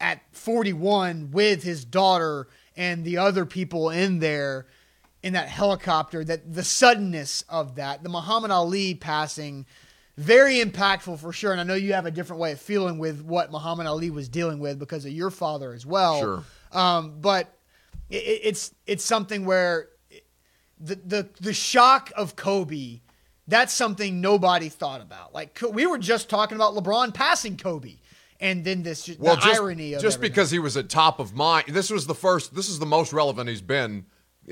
[0.00, 4.66] at 41, with his daughter and the other people in there
[5.22, 9.66] in that helicopter, that the suddenness of that, the Muhammad Ali passing,
[10.16, 11.50] very impactful for sure.
[11.50, 14.28] And I know you have a different way of feeling with what Muhammad Ali was
[14.28, 16.20] dealing with because of your father as well.
[16.20, 16.44] Sure.
[16.70, 17.52] Um, but
[18.08, 19.88] it, it's it's something where
[20.78, 23.00] the the the shock of Kobe,
[23.46, 25.34] that's something nobody thought about.
[25.34, 27.96] Like we were just talking about LeBron passing Kobe,
[28.40, 30.32] and then this well, the just, irony of just everything.
[30.32, 31.68] because he was at top of mind.
[31.68, 32.54] This was the first.
[32.54, 34.06] This is the most relevant he's been.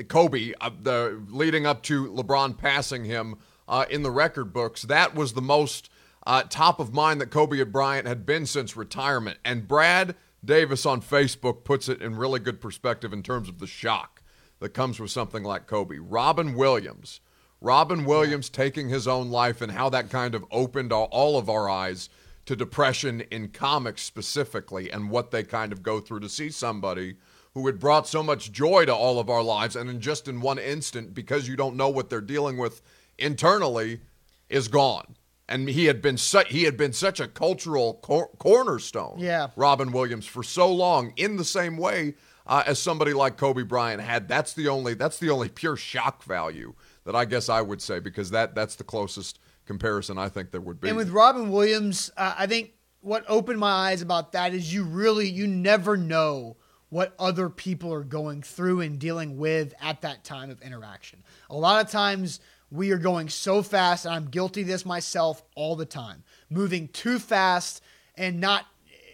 [0.08, 3.36] Kobe, uh, the leading up to LeBron passing him
[3.68, 5.88] uh, in the record books, that was the most
[6.26, 9.38] uh, top of mind that Kobe and Bryant had been since retirement.
[9.44, 13.68] And Brad Davis on Facebook puts it in really good perspective in terms of the
[13.68, 14.13] shock
[14.60, 15.98] that comes with something like Kobe.
[15.98, 17.20] Robin Williams,
[17.60, 21.48] Robin Williams taking his own life and how that kind of opened all, all of
[21.48, 22.08] our eyes
[22.46, 27.16] to depression in comics specifically and what they kind of go through to see somebody
[27.54, 30.40] who had brought so much joy to all of our lives and in just in
[30.40, 32.82] one instant because you don't know what they're dealing with
[33.18, 34.00] internally
[34.48, 35.16] is gone.
[35.48, 39.48] And he had been such he had been such a cultural cor- cornerstone yeah.
[39.56, 42.14] Robin Williams for so long in the same way
[42.46, 46.22] uh, as somebody like Kobe Bryant had that's the only that's the only pure shock
[46.24, 46.74] value
[47.04, 50.60] that I guess I would say because that that's the closest comparison I think there
[50.60, 54.54] would be And with Robin Williams, uh, I think what opened my eyes about that
[54.54, 56.56] is you really you never know
[56.90, 61.22] what other people are going through and dealing with at that time of interaction.
[61.50, 62.38] A lot of times
[62.70, 66.88] we are going so fast, and I'm guilty of this myself all the time, moving
[66.88, 67.82] too fast
[68.16, 68.66] and not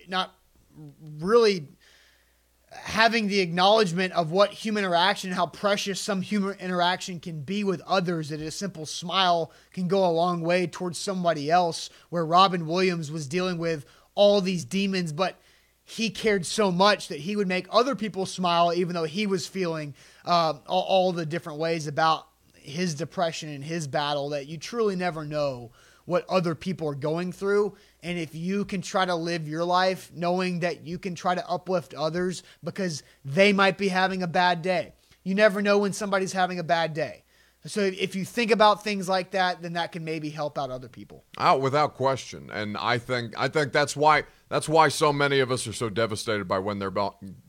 [0.08, 0.34] not
[1.18, 1.68] really
[2.90, 7.80] having the acknowledgement of what human interaction, how precious some human interaction can be with
[7.86, 11.88] others, that a simple smile can go a long way towards somebody else.
[12.10, 15.40] Where Robin Williams was dealing with all these demons, but
[15.84, 19.46] he cared so much that he would make other people smile, even though he was
[19.46, 24.58] feeling uh, all, all the different ways about his depression and his battle that you
[24.58, 25.70] truly never know
[26.04, 27.76] what other people are going through.
[28.02, 31.48] And if you can try to live your life knowing that you can try to
[31.48, 34.92] uplift others because they might be having a bad day,
[35.22, 37.24] you never know when somebody's having a bad day.
[37.66, 40.88] So if you think about things like that, then that can maybe help out other
[40.88, 41.24] people.
[41.36, 45.40] Out oh, without question, and I think I think that's why that's why so many
[45.40, 46.92] of us are so devastated by when they're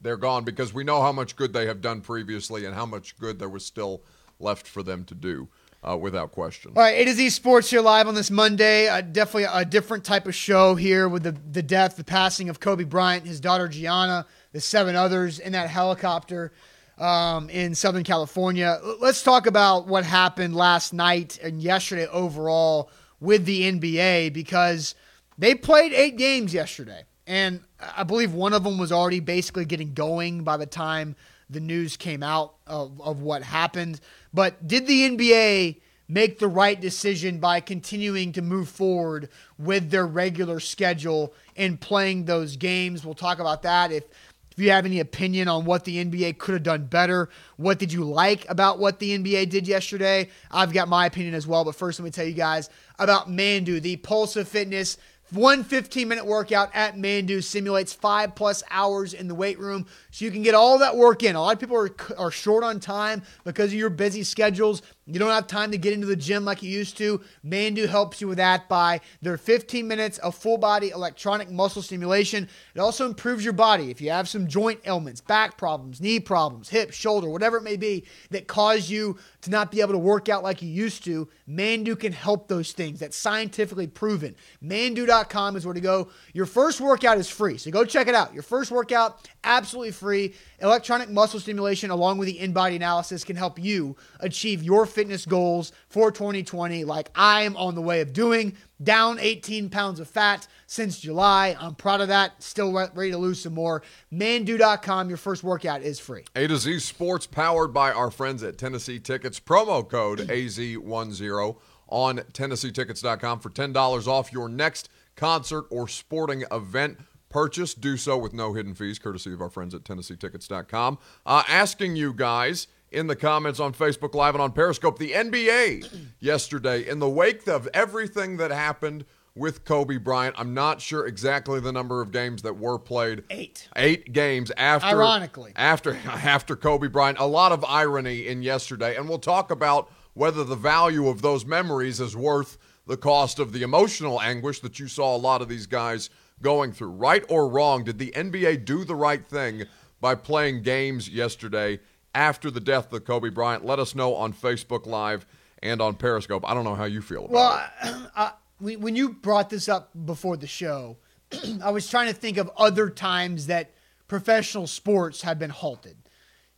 [0.02, 3.18] they're gone because we know how much good they have done previously and how much
[3.18, 4.04] good there was still
[4.38, 5.48] left for them to do
[5.88, 6.74] uh, without question.
[6.76, 8.88] All right, A to Z Sports here live on this Monday.
[8.88, 12.60] Uh, definitely a different type of show here with the, the death, the passing of
[12.60, 16.52] Kobe Bryant, his daughter Gianna, the seven others in that helicopter
[16.98, 18.80] um, in Southern California.
[19.00, 24.96] Let's talk about what happened last night and yesterday overall with the NBA because
[25.38, 27.04] they played eight games yesterday.
[27.26, 27.62] And
[27.96, 31.16] I believe one of them was already basically getting going by the time
[31.52, 34.00] the news came out of, of what happened.
[34.34, 40.08] But did the NBA make the right decision by continuing to move forward with their
[40.08, 43.06] regular schedule and playing those games?
[43.06, 43.92] We'll talk about that.
[43.92, 44.06] If
[44.52, 47.94] if you have any opinion on what the NBA could have done better, what did
[47.94, 50.30] you like about what the NBA did yesterday?
[50.52, 51.64] I've got my opinion as well.
[51.64, 54.98] But first, let me tell you guys about Manduu, the Pulse of Fitness
[55.32, 60.26] one 15 minute workout at Manduu simulates five plus hours in the weight room so
[60.26, 61.36] you can get all that work in.
[61.36, 64.82] A lot of people are, are short on time because of your busy schedules.
[65.08, 67.22] You don't have time to get into the gym like you used to.
[67.44, 72.48] Manduu helps you with that by their 15 minutes of full body electronic muscle stimulation.
[72.76, 73.90] It also improves your body.
[73.90, 77.78] If you have some joint ailments, back problems, knee problems, hip, shoulder, whatever it may
[77.78, 81.28] be that cause you to not be able to work out like you used to,
[81.50, 83.00] Manduu can help those things.
[83.00, 84.36] That's scientifically proven.
[84.64, 86.10] Manduu.com is where to go.
[86.34, 88.36] Your first workout is free, so go check it out.
[88.36, 90.36] Your first workout, absolutely free.
[90.60, 95.26] Electronic muscle stimulation, along with the in body analysis, can help you achieve your fitness
[95.26, 98.56] goals for 2020, like I am on the way of doing.
[98.82, 101.56] Down 18 pounds of fat since July.
[101.60, 102.42] I'm proud of that.
[102.42, 103.84] Still ready to lose some more.
[104.12, 106.26] Manduu.com, your first workout is free.
[106.36, 109.40] A to Z Sports, powered by our friends at Tennessee Tickets.
[109.40, 116.98] Promo code AZ10 on TennesseeTickets.com for $10 off your next concert or sporting event
[117.30, 117.74] purchase.
[117.74, 120.98] Do so with no hidden fees, courtesy of our friends at TennesseeTickets.com.
[121.26, 125.90] Uh, asking you guys in the comments on Facebook Live and on Periscope, the NBA
[126.20, 130.36] yesterday, in the wake of everything that happened with Kobe Bryant.
[130.38, 133.24] I'm not sure exactly the number of games that were played.
[133.30, 133.70] Eight.
[133.76, 134.88] Eight games after.
[134.88, 135.54] Ironically.
[135.56, 137.18] After after Kobe Bryant.
[137.20, 141.46] A lot of irony in yesterday, and we'll talk about whether the value of those
[141.46, 145.48] memories is worth the cost of the emotional anguish that you saw a lot of
[145.48, 146.10] these guys
[146.42, 146.90] going through.
[146.90, 149.64] Right or wrong, did the NBA do the right thing
[150.02, 151.80] by playing games yesterday
[152.14, 153.66] after the death of Kobe Bryant?
[153.66, 155.26] Let us know on Facebook Live
[155.62, 156.48] and on Periscope.
[156.50, 157.96] I don't know how you feel about well, it.
[158.16, 160.98] Well, when you brought this up before the show,
[161.64, 163.72] I was trying to think of other times that
[164.08, 165.98] professional sports have been halted.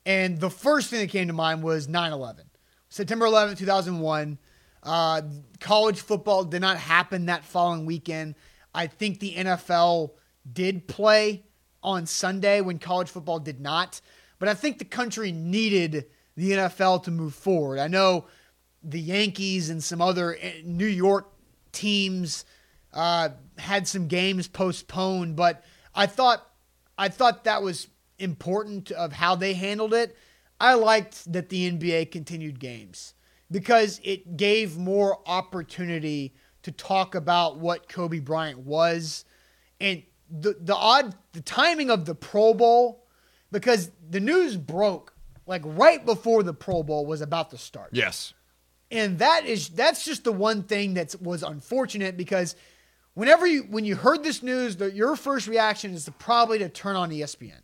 [0.05, 2.45] And the first thing that came to mind was 9 11.
[2.89, 4.37] September 11, 2001.
[4.83, 5.21] Uh,
[5.61, 8.35] college football did not happen that following weekend.
[8.75, 10.11] I think the NFL
[10.51, 11.43] did play
[11.81, 14.01] on Sunday when college football did not.
[14.43, 17.79] But I think the country needed the NFL to move forward.
[17.79, 18.25] I know
[18.83, 21.31] the Yankees and some other eh, New York
[21.71, 22.43] teams
[22.91, 25.63] uh, had some games postponed, but
[25.95, 26.45] I thought
[26.97, 27.87] I thought that was
[28.19, 30.17] important of how they handled it.
[30.59, 33.13] I liked that the NBA continued games
[33.49, 39.23] because it gave more opportunity to talk about what Kobe Bryant was
[39.79, 43.02] and the the odd the timing of the Pro Bowl
[43.53, 45.13] because the news broke
[45.45, 47.91] like right before the Pro Bowl was about to start.
[47.93, 48.33] Yes.
[48.91, 52.55] And that is that's just the one thing that was unfortunate because
[53.13, 56.69] whenever you when you heard this news, the, your first reaction is to probably to
[56.69, 57.61] turn on ESPN.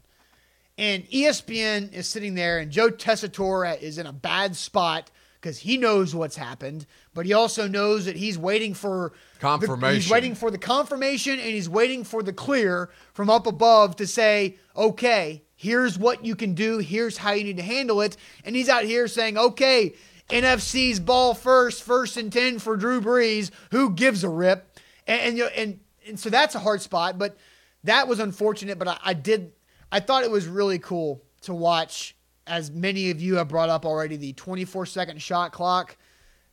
[0.78, 5.78] And ESPN is sitting there and Joe Tessitore is in a bad spot because he
[5.78, 9.82] knows what's happened, but he also knows that he's waiting for confirmation.
[9.82, 13.96] The, he's waiting for the confirmation and he's waiting for the clear from up above
[13.98, 18.16] to say, okay, here's what you can do, here's how you need to handle it.
[18.45, 19.93] And he's out here saying, okay,
[20.30, 23.51] NFC's ball first, first and 10 for Drew Brees.
[23.72, 24.80] Who gives a rip?
[25.05, 27.36] And, and, and, and so that's a hard spot, but
[27.84, 28.80] that was unfortunate.
[28.80, 29.51] But I, I did,
[29.91, 32.16] I thought it was really cool to watch
[32.47, 35.97] as many of you have brought up already, the 24 second shot clock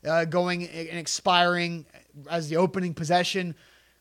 [0.05, 1.85] uh, going and expiring
[2.29, 3.55] as the opening possession,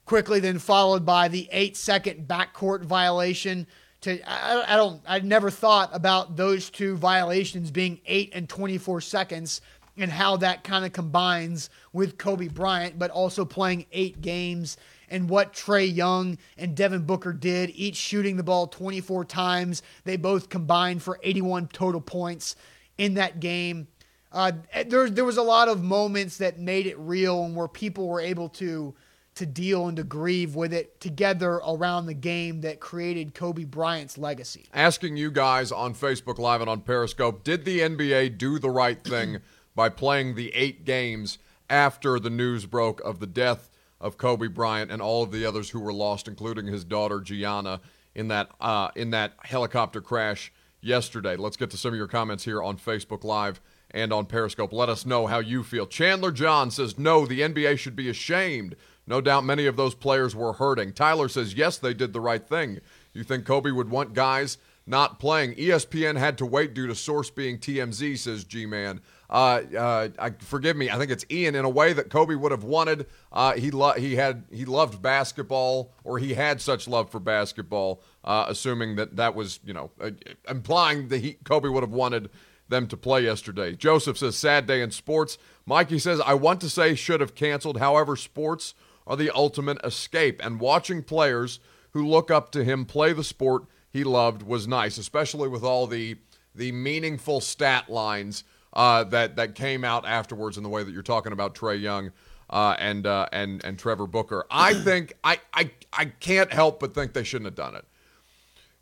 [0.05, 3.69] quickly then followed by the eight second backcourt violation.
[4.07, 9.01] To I, I don't I never thought about those two violations being eight and 24
[9.01, 9.61] seconds
[9.97, 14.77] and how that kind of combines with Kobe Bryant, but also playing eight games
[15.11, 19.83] and what Trae Young and Devin Booker did, each shooting the ball 24 times.
[20.05, 22.55] They both combined for 81 total points
[22.99, 23.89] in that game.
[24.31, 24.53] Uh,
[24.87, 28.21] there, there was a lot of moments that made it real and where people were
[28.21, 28.95] able to
[29.37, 34.19] to deal and to grieve with it together around the game that created Kobe Bryant's
[34.19, 34.67] legacy.
[34.75, 39.03] Asking you guys on Facebook Live and on Periscope, did the NBA do the right
[39.03, 39.39] thing
[39.75, 43.71] by playing the eight games after the news broke of the death
[44.01, 47.81] of Kobe Bryant and all of the others who were lost, including his daughter Gianna
[48.15, 51.37] in that uh, in that helicopter crash yesterday.
[51.37, 53.61] Let's get to some of your comments here on Facebook Live
[53.91, 54.73] and on Periscope.
[54.73, 55.87] Let us know how you feel.
[55.87, 58.77] Chandler John says no, the NBA should be ashamed.
[59.07, 60.93] No doubt many of those players were hurting.
[60.93, 62.81] Tyler says yes, they did the right thing.
[63.13, 65.55] You think Kobe would want guys not playing?
[65.55, 70.77] ESPN had to wait due to source being TMZ, says G Man uh, uh, forgive
[70.77, 73.07] me, I think it's Ian in a way that Kobe would have wanted.
[73.33, 78.03] Uh, he lo- he had he loved basketball, or he had such love for basketball.
[78.25, 80.11] Uh, assuming that that was you know uh,
[80.49, 82.31] implying that he, Kobe would have wanted
[82.69, 83.75] them to play yesterday.
[83.75, 85.39] Joseph says sad day in sports.
[85.67, 87.79] Mikey says I want to say should have canceled.
[87.79, 88.75] However, sports
[89.07, 91.61] are the ultimate escape, and watching players
[91.93, 95.87] who look up to him play the sport he loved was nice, especially with all
[95.87, 96.17] the
[96.55, 101.03] the meaningful stat lines uh, that that came out afterwards in the way that you're
[101.03, 102.13] talking about Trae Young
[102.51, 104.47] uh, and uh, and and Trevor Booker.
[104.51, 107.85] I think I, I I can't help but think they shouldn't have done it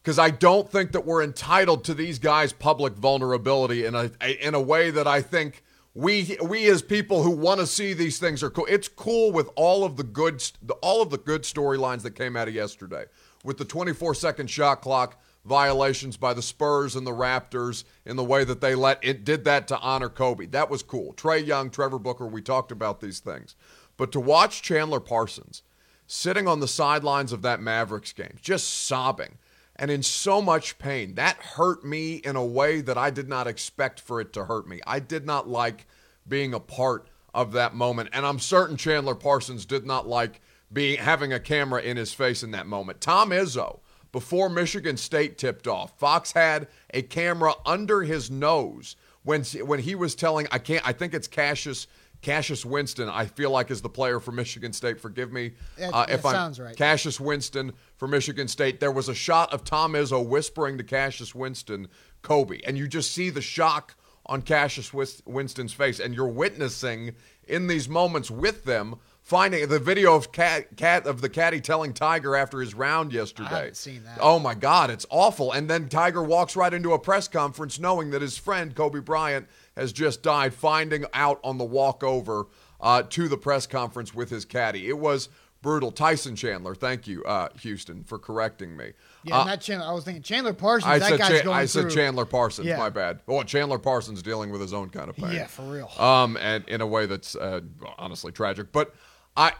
[0.02, 4.10] because I don't think that we're entitled to these guys' public vulnerability in a
[4.40, 5.63] in a way that I think
[5.94, 8.66] we we as people who want to see these things are cool.
[8.68, 10.42] It's cool with all of the good
[10.82, 13.04] all of the good storylines that came out of yesterday
[13.44, 18.24] with the 24 second shot clock violations by the Spurs and the Raptors in the
[18.24, 20.46] way that they let it did that to honor Kobe.
[20.46, 21.12] That was cool.
[21.14, 23.54] Trae Young, Trevor Booker, we talked about these things.
[23.96, 25.62] But to watch Chandler Parsons
[26.06, 29.38] sitting on the sidelines of that Mavericks game, just sobbing
[29.76, 33.46] and in so much pain, that hurt me in a way that I did not
[33.46, 34.80] expect for it to hurt me.
[34.86, 35.86] I did not like
[36.26, 38.10] being a part of that moment.
[38.12, 40.40] And I'm certain Chandler Parsons did not like
[40.72, 43.00] being having a camera in his face in that moment.
[43.00, 43.80] Tom Izzo,
[44.12, 48.94] before Michigan State tipped off, Fox had a camera under his nose
[49.24, 51.88] when when he was telling I can't I think it's Cassius
[52.24, 54.98] Cassius Winston, I feel like is the player for Michigan State.
[54.98, 56.74] Forgive me uh, if I'm right.
[56.74, 58.80] Cassius Winston for Michigan State.
[58.80, 61.86] There was a shot of Tom Izzo whispering to Cassius Winston,
[62.22, 63.94] Kobe, and you just see the shock
[64.26, 64.92] on Cassius
[65.26, 67.14] Winston's face, and you're witnessing
[67.46, 71.92] in these moments with them finding the video of cat, cat of the caddy telling
[71.92, 73.48] Tiger after his round yesterday.
[73.50, 74.18] I haven't seen that.
[74.20, 75.52] Oh my God, it's awful.
[75.52, 79.46] And then Tiger walks right into a press conference knowing that his friend Kobe Bryant
[79.76, 82.46] has just died, finding out on the walk over
[82.80, 84.88] uh, to the press conference with his caddy.
[84.88, 85.28] It was
[85.64, 85.90] brutal.
[85.90, 88.92] Tyson Chandler, thank you, uh, Houston, for correcting me.
[89.24, 89.86] Yeah, uh, not Chandler.
[89.86, 90.92] I was thinking Chandler Parsons.
[90.92, 92.68] I that said going I said Chandler Parsons.
[92.68, 92.76] Yeah.
[92.76, 93.20] My bad.
[93.26, 95.32] Well, Chandler Parsons dealing with his own kind of pain.
[95.32, 95.90] Yeah, for real.
[95.98, 97.62] Um, and in a way that's uh,
[97.98, 98.70] honestly tragic.
[98.70, 98.94] But
[99.36, 99.54] I,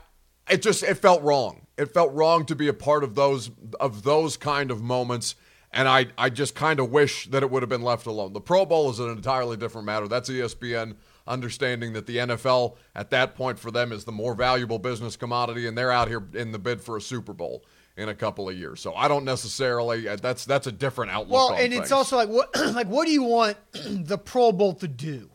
[0.49, 1.67] it just it felt wrong.
[1.79, 3.51] It felt wrong to be a part of those
[3.81, 5.35] of those kind of moments.
[5.75, 8.33] And I, I just kind of wish that it would have been left alone.
[8.33, 10.07] The Pro Bowl is an entirely different matter.
[10.07, 10.95] That's ESPN
[11.27, 15.67] understanding that the NFL at that point for them is the more valuable business commodity,
[15.67, 17.65] and they're out here in the bid for a Super Bowl
[17.97, 18.81] in a couple of years.
[18.81, 21.51] So I don't necessarily uh, that's that's a different outlook.
[21.51, 21.83] Well, and things.
[21.83, 25.31] it's also like what like what do you want the Pro Bowl to do?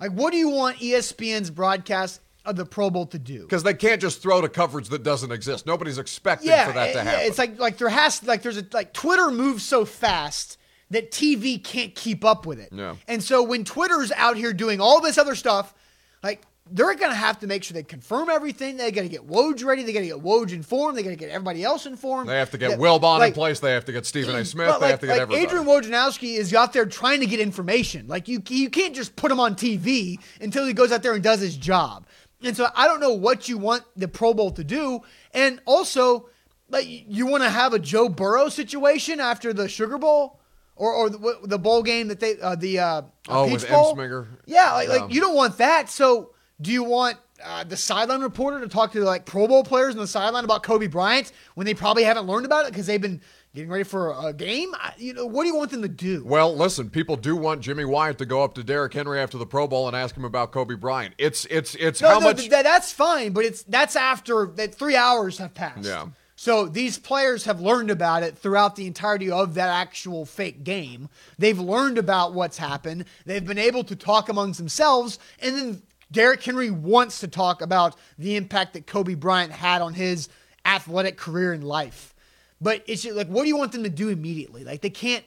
[0.00, 3.42] Like what do you want ESPN's broadcast of the Pro Bowl to do?
[3.42, 5.66] Because they can't just throw to coverage that doesn't exist.
[5.66, 7.26] Nobody's expecting yeah, for that to happen.
[7.26, 10.58] It's like like there has like there's a like Twitter moves so fast
[10.90, 12.70] that TV can't keep up with it.
[12.72, 12.96] Yeah.
[13.08, 15.74] And so when Twitter's out here doing all this other stuff,
[16.22, 18.76] like they're going to have to make sure they confirm everything.
[18.76, 19.84] They got to get Woj ready.
[19.84, 20.98] They got to get Woj informed.
[20.98, 22.28] They got to get everybody else informed.
[22.28, 23.60] They have to get they, Bond like, in place.
[23.60, 24.44] They have to get Stephen A.
[24.44, 24.68] Smith.
[24.68, 25.44] Like, they have to get like everybody.
[25.44, 28.08] Adrian Wojnarowski is out there trying to get information.
[28.08, 31.22] Like you, you can't just put him on TV until he goes out there and
[31.22, 32.06] does his job.
[32.42, 35.00] And so I don't know what you want the Pro Bowl to do.
[35.32, 36.28] And also,
[36.68, 40.40] like you want to have a Joe Burrow situation after the Sugar Bowl
[40.76, 43.94] or or the, the bowl game that they uh, the uh, oh Peach with Bowl.
[43.94, 44.26] Ensminger.
[44.46, 45.88] Yeah, like, like you don't want that.
[45.88, 49.94] So do you want uh, the sideline reporter to talk to like Pro Bowl players
[49.94, 53.00] on the sideline about Kobe Bryant when they probably haven't learned about it because they've
[53.00, 53.20] been
[53.56, 54.72] getting ready for a game?
[54.74, 56.22] I, you know, what do you want them to do?
[56.24, 59.46] Well, listen, people do want Jimmy Wyatt to go up to Derrick Henry after the
[59.46, 61.14] Pro Bowl and ask him about Kobe Bryant.
[61.18, 64.74] It's it's it's no, how no, much th- that's fine, but it's that's after that
[64.74, 65.86] three hours have passed.
[65.86, 66.08] Yeah.
[66.38, 71.08] So these players have learned about it throughout the entirety of that actual fake game.
[71.38, 73.06] They've learned about what's happened.
[73.24, 75.82] They've been able to talk amongst themselves, and then
[76.12, 80.28] Derrick Henry wants to talk about the impact that Kobe Bryant had on his
[80.66, 82.14] athletic career and life.
[82.60, 84.64] But it's just like, what do you want them to do immediately?
[84.64, 85.24] Like, they can't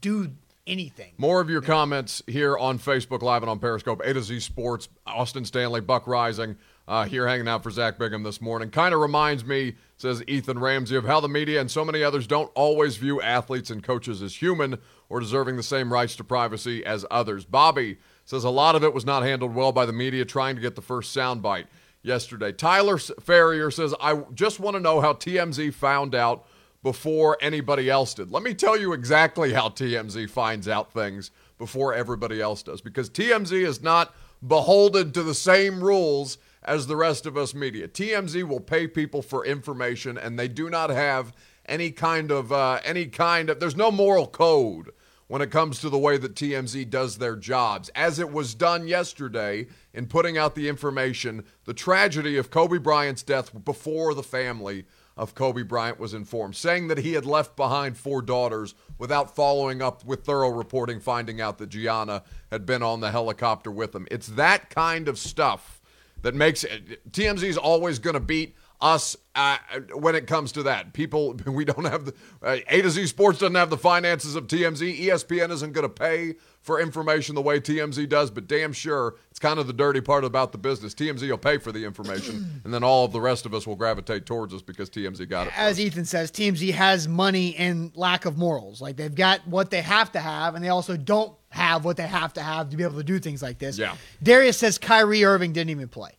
[0.00, 0.32] do
[0.66, 1.12] anything.
[1.18, 4.00] More of your comments here on Facebook Live and on Periscope.
[4.04, 6.56] A to Z Sports, Austin Stanley, Buck Reising,
[6.88, 8.70] uh, here hanging out for Zach Bigham this morning.
[8.70, 12.26] Kind of reminds me, says Ethan Ramsey, of how the media and so many others
[12.26, 14.78] don't always view athletes and coaches as human
[15.08, 17.44] or deserving the same rights to privacy as others.
[17.44, 20.62] Bobby says a lot of it was not handled well by the media trying to
[20.62, 21.66] get the first soundbite
[22.02, 22.52] yesterday.
[22.52, 26.46] Tyler Ferrier says, I just want to know how TMZ found out
[26.82, 28.30] before anybody else did.
[28.30, 33.08] Let me tell you exactly how TMZ finds out things before everybody else does because
[33.08, 34.14] TMZ is not
[34.46, 37.86] beholden to the same rules as the rest of us media.
[37.86, 41.32] TMZ will pay people for information and they do not have
[41.66, 44.90] any kind of uh, any kind of there's no moral code
[45.28, 47.88] when it comes to the way that TMZ does their jobs.
[47.94, 53.22] As it was done yesterday in putting out the information, the tragedy of Kobe Bryant's
[53.22, 54.84] death before the family
[55.16, 59.82] of Kobe Bryant was informed, saying that he had left behind four daughters without following
[59.82, 64.06] up with thorough reporting, finding out that Gianna had been on the helicopter with him.
[64.10, 65.80] It's that kind of stuff
[66.22, 66.64] that makes.
[67.10, 69.58] TMZ is always going to beat us uh,
[69.94, 70.92] when it comes to that.
[70.92, 74.46] People, we don't have the uh, A to Z Sports doesn't have the finances of
[74.46, 75.00] TMZ.
[75.00, 79.40] ESPN isn't going to pay for information the way TMZ does, but damn sure it's
[79.40, 80.94] kind of the dirty part about the business.
[80.94, 83.74] TMZ will pay for the information, and then all of the rest of us will
[83.74, 85.58] gravitate towards us because TMZ got it.
[85.58, 85.80] As first.
[85.80, 88.80] Ethan says, TMZ has money and lack of morals.
[88.80, 92.06] Like they've got what they have to have, and they also don't have what they
[92.06, 93.76] have to have to be able to do things like this.
[93.76, 93.96] Yeah.
[94.22, 96.12] Darius says Kyrie Irving didn't even play.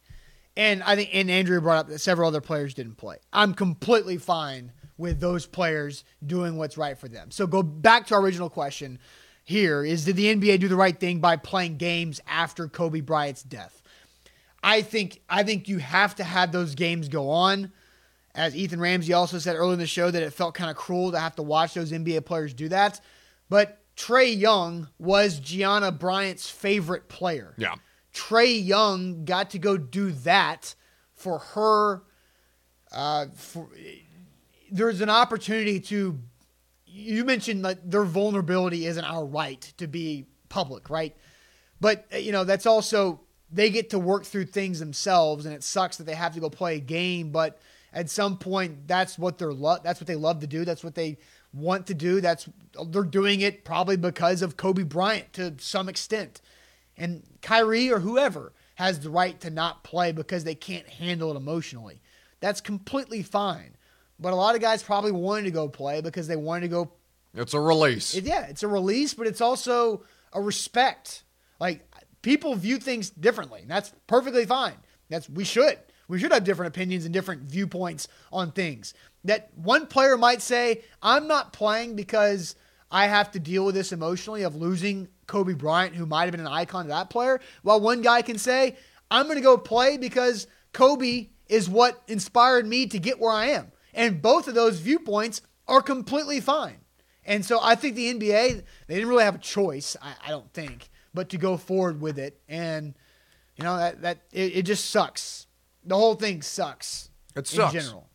[0.56, 3.18] And I think, and Andrew brought up that several other players didn't play.
[3.32, 7.32] I'm completely fine with those players doing what's right for them.
[7.32, 9.00] So go back to our original question
[9.44, 13.44] here is did the NBA do the right thing by playing games after Kobe Bryant's
[13.44, 13.82] death?
[14.64, 17.72] I think I think you have to have those games go on.
[18.36, 21.12] As Ethan Ramsey also said earlier in the show that it felt kind of cruel
[21.12, 23.00] to have to watch those NBA players do that.
[23.48, 27.54] But Trae Young was Gianna Bryant's favorite player.
[27.58, 27.76] Yeah.
[28.14, 30.74] Trae Young got to go do that
[31.14, 32.04] for her.
[32.92, 33.70] Uh, for,
[34.72, 36.20] there's an opportunity to.
[36.96, 41.16] You mentioned that their vulnerability isn't our right to be public, right?
[41.82, 43.22] But uh, you know that's also
[43.52, 46.50] they get to work through things themselves, and it sucks that they have to go
[46.50, 47.32] play a game.
[47.32, 47.60] But
[47.92, 50.66] at some point, that's what they're lo- that's what they love to do.
[50.66, 51.18] That's what they
[51.52, 52.22] want to do.
[52.22, 52.48] That's
[52.88, 56.42] they're doing it probably because of Kobe Bryant to some extent.
[56.96, 61.38] And Kyrie or whoever has the right to not play because they can't handle it
[61.38, 62.02] emotionally.
[62.40, 63.76] That's completely fine.
[64.24, 66.92] But a lot of guys probably wanted to go play because they wanted to go.
[67.34, 68.16] It's a release.
[68.16, 71.26] It, yeah, it's a release, but it's also a respect.
[71.60, 71.86] Like
[72.22, 73.64] people view things differently.
[73.64, 74.76] And that's perfectly fine.
[75.10, 75.78] That's we should.
[76.08, 78.94] We should have different opinions and different viewpoints on things.
[79.26, 82.56] That one player might say, "I'm not playing because
[82.90, 86.40] I have to deal with this emotionally of losing Kobe Bryant, who might have been
[86.40, 88.78] an icon to that player." While one guy can say,
[89.12, 93.48] "I'm going to go play because Kobe is what inspired me to get where I
[93.48, 96.78] am." And both of those viewpoints are completely fine.
[97.26, 100.52] And so I think the NBA, they didn't really have a choice, I, I don't
[100.54, 102.42] think, but to go forward with it.
[102.50, 102.96] And,
[103.56, 105.48] you know, that, that it, it just sucks.
[105.86, 107.10] The whole thing sucks.
[107.36, 107.74] It sucks.
[107.74, 108.10] In general.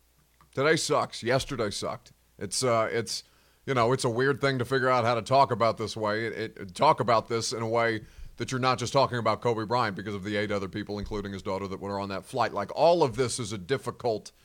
[0.53, 1.23] Today sucks.
[1.23, 2.11] Yesterday sucked.
[2.37, 3.23] It's, uh, it's,
[3.65, 6.27] you know, it's a weird thing to figure out how to talk about this way.
[6.27, 8.01] It, it, talk about this in a way
[8.37, 11.33] that you're not just talking about Kobe Bryant because of the eight other people, including
[11.33, 12.53] his daughter, that were on that flight.
[12.53, 14.31] Like all of this is a difficult–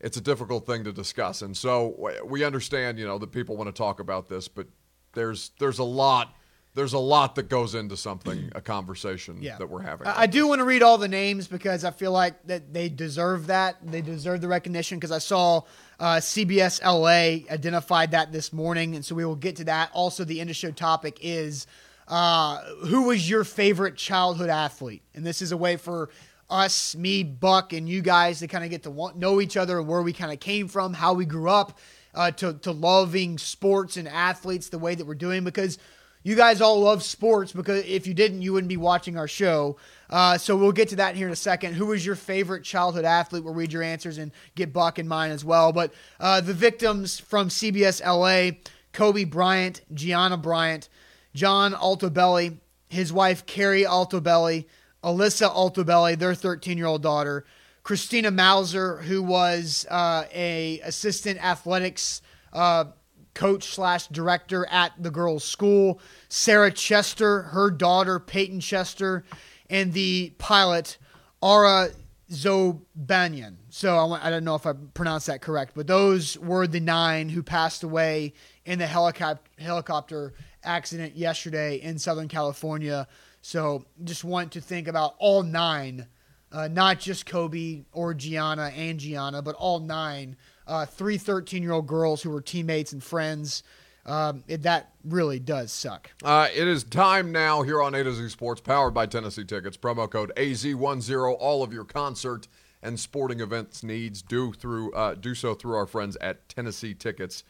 [0.00, 1.42] it's a difficult thing to discuss.
[1.42, 4.66] And so we understand, you know, that people want to talk about this, but
[5.14, 6.34] there's there's a lot
[6.74, 9.56] there's a lot that goes into something a conversation yeah.
[9.56, 10.06] that we're having.
[10.06, 12.90] I, I do want to read all the names because I feel like that they
[12.90, 13.76] deserve that.
[13.82, 15.62] They deserve the recognition because I saw
[15.98, 19.90] uh, CBS LA identified that this morning, and so we will get to that.
[19.94, 21.66] Also, the end of show topic is.
[22.08, 25.02] Uh, who was your favorite childhood athlete?
[25.16, 26.08] And this is a way for
[26.48, 29.78] us, me, Buck, and you guys to kind of get to want, know each other,
[29.78, 31.78] and where we kind of came from, how we grew up,
[32.14, 35.78] uh, to, to loving sports and athletes the way that we're doing because
[36.26, 39.76] you guys all love sports because if you didn't, you wouldn't be watching our show.
[40.10, 41.74] Uh, so we'll get to that here in a second.
[41.74, 43.44] Who was your favorite childhood athlete?
[43.44, 45.70] We'll read your answers and get Buck in mine as well.
[45.72, 48.56] But uh, the victims from CBS LA
[48.92, 50.88] Kobe Bryant, Gianna Bryant,
[51.32, 54.64] John Altobelli, his wife Keri Altobelli,
[55.06, 57.44] Alyssa Altobelli, their 13 year old daughter,
[57.84, 62.20] Christina Mauser, who was uh, a assistant athletics
[62.52, 62.86] uh,
[63.32, 69.24] coach slash director at the girls' school, Sarah Chester, her daughter Payton Chester,
[69.70, 70.98] and the pilot
[71.40, 71.90] Ara
[72.28, 73.56] Zobanyan.
[73.68, 77.28] So I, I don't know if I pronounced that correct, but those were the nine
[77.28, 78.32] who passed away
[78.64, 80.34] in the helicopter helicopter
[80.66, 83.06] accident yesterday in Southern California.
[83.40, 86.06] So just want to think about all nine,
[86.52, 90.36] uh, not just Kobe or Gianna and Gianna, but all nine,
[90.66, 93.62] uh, three 13 year old girls who were teammates and friends.
[94.04, 96.10] Um, it, that really does suck.
[96.22, 99.76] Uh, it is time now here on A to Z Sports, powered by Tennessee Tickets.
[99.76, 101.36] Promo code AZ10.
[101.40, 102.46] All of your concert
[102.82, 107.42] and sporting events needs do through uh, do so through our friends at Tennessee Tickets.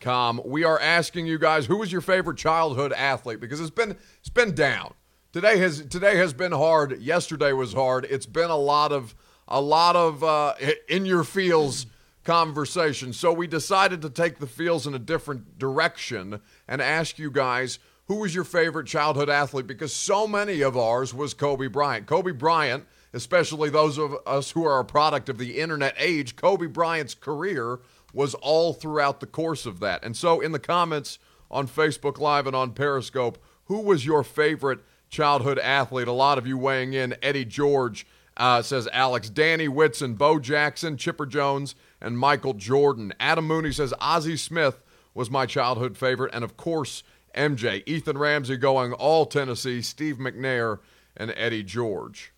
[0.00, 0.40] Com.
[0.44, 4.28] We are asking you guys who was your favorite childhood athlete because it's been it's
[4.28, 4.94] been down.
[5.32, 7.00] Today has today has been hard.
[7.00, 8.06] Yesterday was hard.
[8.10, 9.14] It's been a lot of
[9.46, 10.54] a lot of uh,
[10.88, 11.86] in your feels
[12.24, 13.12] conversation.
[13.12, 17.78] So we decided to take the feels in a different direction and ask you guys
[18.06, 22.06] who was your favorite childhood athlete because so many of ours was Kobe Bryant.
[22.06, 26.66] Kobe Bryant, especially those of us who are a product of the internet age, Kobe
[26.66, 27.78] Bryant's career
[28.12, 30.04] was all throughout the course of that.
[30.04, 31.18] And so in the comments
[31.50, 34.80] on Facebook Live and on Periscope, who was your favorite
[35.12, 36.08] childhood athlete.
[36.08, 37.14] A lot of you weighing in.
[37.22, 38.04] Eddie George
[38.36, 43.12] uh, says Alex, Danny Whitson, Bo Jackson, Chipper Jones, and Michael Jordan.
[43.20, 44.82] Adam Mooney says Ozzie Smith
[45.14, 47.04] was my childhood favorite, and of course
[47.36, 47.82] MJ.
[47.86, 49.82] Ethan Ramsey going all Tennessee.
[49.82, 50.80] Steve McNair
[51.16, 52.32] and Eddie George.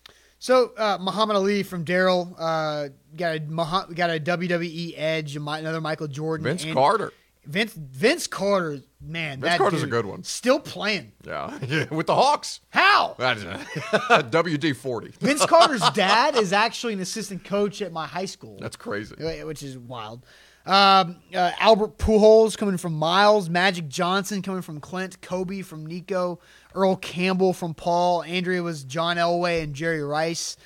[0.45, 3.39] So uh, Muhammad Ali from Daryl uh, got a
[3.95, 7.11] got a WWE Edge, another Michael Jordan, Vince Carter.
[7.45, 10.23] Vince Vince Carter, man, Vince Carter's a good one.
[10.23, 11.13] Still playing.
[11.25, 12.59] Yeah, yeah with the Hawks.
[12.69, 13.15] How?
[13.19, 15.13] WD forty.
[15.19, 18.59] Vince Carter's dad is actually an assistant coach at my high school.
[18.59, 19.15] That's crazy.
[19.45, 20.27] Which is wild.
[20.67, 26.39] Um, uh, Albert Pujols coming from Miles, Magic Johnson coming from Clint, Kobe from Nico,
[26.75, 30.57] Earl Campbell from Paul, Andrea was John Elway and Jerry Rice,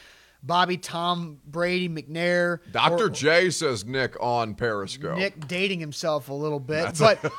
[0.41, 2.59] Bobby Tom Brady McNair.
[2.71, 3.05] Dr.
[3.05, 5.17] or- J says Nick on Periscope.
[5.17, 7.31] Nick dating himself a little bit, but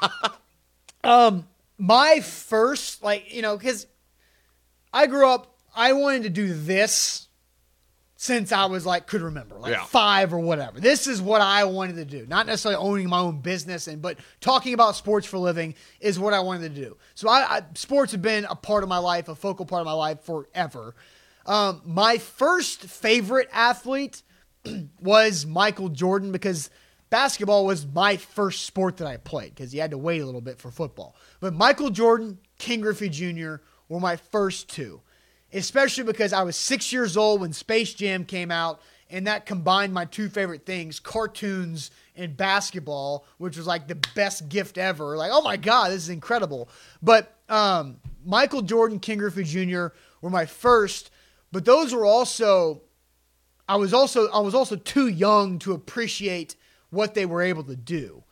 [1.05, 1.47] um,
[1.79, 3.87] my first like you know because
[4.93, 7.27] I grew up, I wanted to do this
[8.23, 9.85] since I was like could remember, like Yeah.
[9.87, 10.79] five or whatever.
[10.79, 12.27] This is what I wanted to do.
[12.27, 16.19] Not necessarily owning my own business and but talking about sports for a living is
[16.19, 16.99] what I wanted to do.
[17.15, 19.87] So I, I sports have been a part of my life, a focal part of
[19.87, 20.95] my life forever.
[21.47, 24.23] Um, my first favorite athlete
[25.01, 26.69] was Michael Jordan because
[27.09, 30.43] basketball was my first sport that I played because you had to wait a little
[30.43, 31.17] bit for football.
[31.41, 33.55] But Michael Jordan, Ken Griffey Jr.
[33.89, 35.01] were my first two,
[35.53, 39.93] especially because I was six years old when Space Jam came out, and that combined
[39.93, 45.17] my two favorite things cartoons and basketball, which was like the best gift ever.
[45.17, 46.69] Like, oh my God, this is incredible.
[47.03, 49.89] But um, Michael Jordan, Ken Griffey Jr.
[50.21, 51.11] were my first,
[51.51, 52.83] but those were also
[53.71, 56.57] I was also I was also too young to appreciate
[56.91, 58.25] what they were able to do.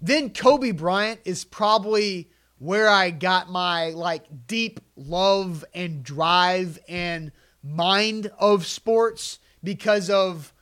[0.00, 2.31] Then Kobe Bryant is probably
[2.62, 10.54] where I got my like deep love and drive and mind of sports because of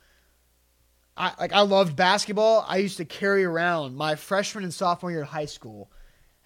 [1.15, 2.65] I like I loved basketball.
[2.67, 5.91] I used to carry around my freshman and sophomore year of high school.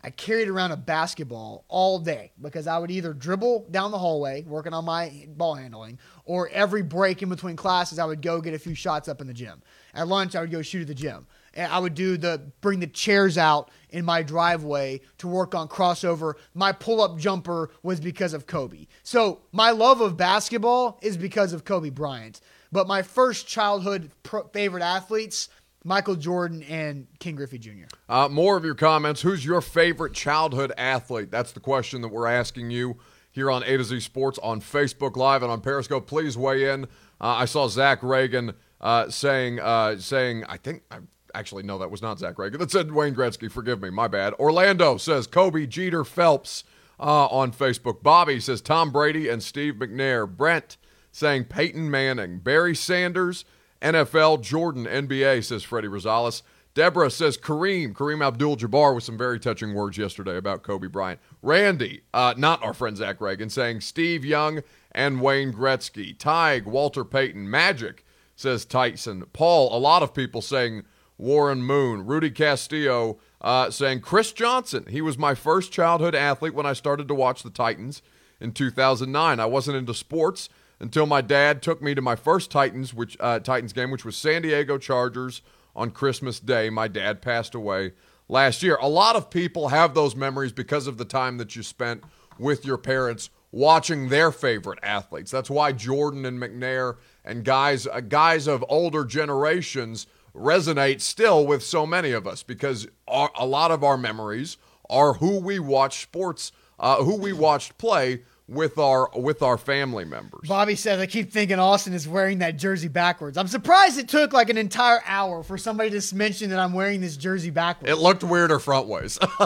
[0.03, 4.43] I carried around a basketball all day because I would either dribble down the hallway
[4.43, 8.53] working on my ball handling, or every break in between classes, I would go get
[8.53, 9.63] a few shots up in the gym.
[9.93, 11.25] At lunch, I would go shoot at the gym.
[11.55, 15.67] And I would do the bring the chairs out in my driveway to work on
[15.67, 16.33] crossover.
[16.53, 18.87] My pull up jumper was because of Kobe.
[19.03, 22.41] So my love of basketball is because of Kobe Bryant.
[22.71, 25.47] But my first childhood pro- favorite athletes,
[25.85, 27.85] Michael Jordan and Ken Griffey Jr.
[28.09, 29.21] Uh, more of your comments.
[29.21, 31.31] Who's your favorite childhood athlete?
[31.31, 32.97] That's the question that we're asking you
[33.31, 36.07] here on A to Z Sports on Facebook Live and on Periscope.
[36.07, 36.85] Please weigh in.
[37.21, 40.97] Uh, I saw Zach Reagan uh, saying, uh, saying, I think, I,
[41.35, 42.59] actually, no, that was not Zach Reagan.
[42.59, 43.51] That said Wayne Gretzky.
[43.51, 44.33] Forgive me, my bad.
[44.35, 46.63] Orlando says Kobe Jeter Phelps
[46.99, 48.01] uh, on Facebook.
[48.01, 50.27] Bobby says Tom Brady and Steve McNair.
[50.27, 50.77] Brent
[51.11, 52.39] saying Peyton Manning.
[52.39, 53.45] Barry Sanders,
[53.81, 56.41] NFL, Jordan, NBA, says Freddie Rosales.
[56.73, 61.21] Deborah says Kareem, Kareem Abdul Jabbar, with some very touching words yesterday about Kobe Bryant.
[61.41, 64.61] Randy, uh, not our friend Zach Reagan, saying Steve Young
[64.91, 66.17] and Wayne Gretzky.
[66.17, 67.49] Tig, Walter Payton.
[67.49, 68.03] Magic,
[68.35, 69.23] says Tyson.
[69.31, 70.83] Paul, a lot of people saying
[71.17, 72.05] Warren Moon.
[72.05, 74.85] Rudy Castillo uh, saying Chris Johnson.
[74.89, 78.01] He was my first childhood athlete when I started to watch the Titans
[78.39, 79.39] in 2009.
[79.39, 80.49] I wasn't into sports
[80.79, 84.17] until my dad took me to my first Titans, which uh, Titans game, which was
[84.17, 85.41] San Diego Chargers
[85.75, 86.69] on Christmas Day.
[86.69, 87.93] My dad passed away
[88.27, 88.77] last year.
[88.81, 92.03] A lot of people have those memories because of the time that you spent
[92.37, 95.31] with your parents watching their favorite athletes.
[95.31, 101.63] That's why Jordan and McNair and guys uh, guys of older generations resonate still with
[101.63, 104.57] so many of us because our, a lot of our memories
[104.89, 110.05] are who we watch sports, uh, who we watched play with our with our family
[110.05, 110.47] members.
[110.47, 113.37] Bobby says, I keep thinking Austin is wearing that jersey backwards.
[113.37, 117.01] I'm surprised it took like an entire hour for somebody to mention that I'm wearing
[117.01, 117.91] this jersey backwards.
[117.91, 119.17] It looked weirder front ways.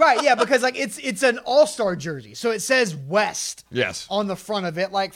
[0.00, 2.34] right, yeah, because like it's it's an all-star jersey.
[2.34, 4.06] So it says West yes.
[4.08, 5.14] on the front of it, like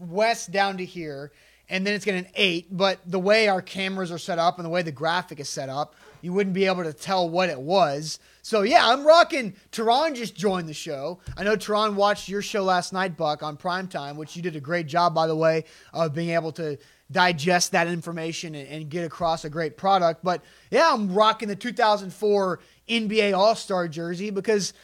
[0.00, 1.30] West down to here,
[1.70, 2.66] and then it's got an eight.
[2.70, 5.68] But the way our cameras are set up and the way the graphic is set
[5.68, 8.18] up, you wouldn't be able to tell what it was.
[8.42, 9.54] So yeah, I'm rocking.
[9.70, 11.20] Tehran just joined the show.
[11.36, 14.60] I know Tehran watched your show last night, Buck, on primetime, which you did a
[14.60, 15.64] great job, by the way,
[15.94, 16.76] of being able to
[17.10, 20.22] digest that information and, and get across a great product.
[20.22, 24.74] But yeah, I'm rocking the 2004 NBA All Star jersey because.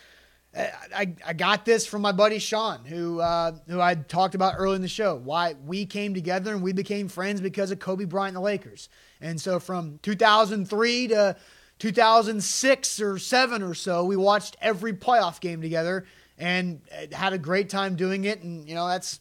[0.56, 4.76] I, I got this from my buddy Sean, who uh, who I talked about early
[4.76, 5.16] in the show.
[5.16, 8.88] Why we came together and we became friends because of Kobe Bryant and the Lakers.
[9.20, 11.36] And so from 2003 to
[11.78, 16.06] 2006 or seven or so, we watched every playoff game together
[16.38, 16.80] and
[17.12, 18.42] had a great time doing it.
[18.42, 19.20] And you know that's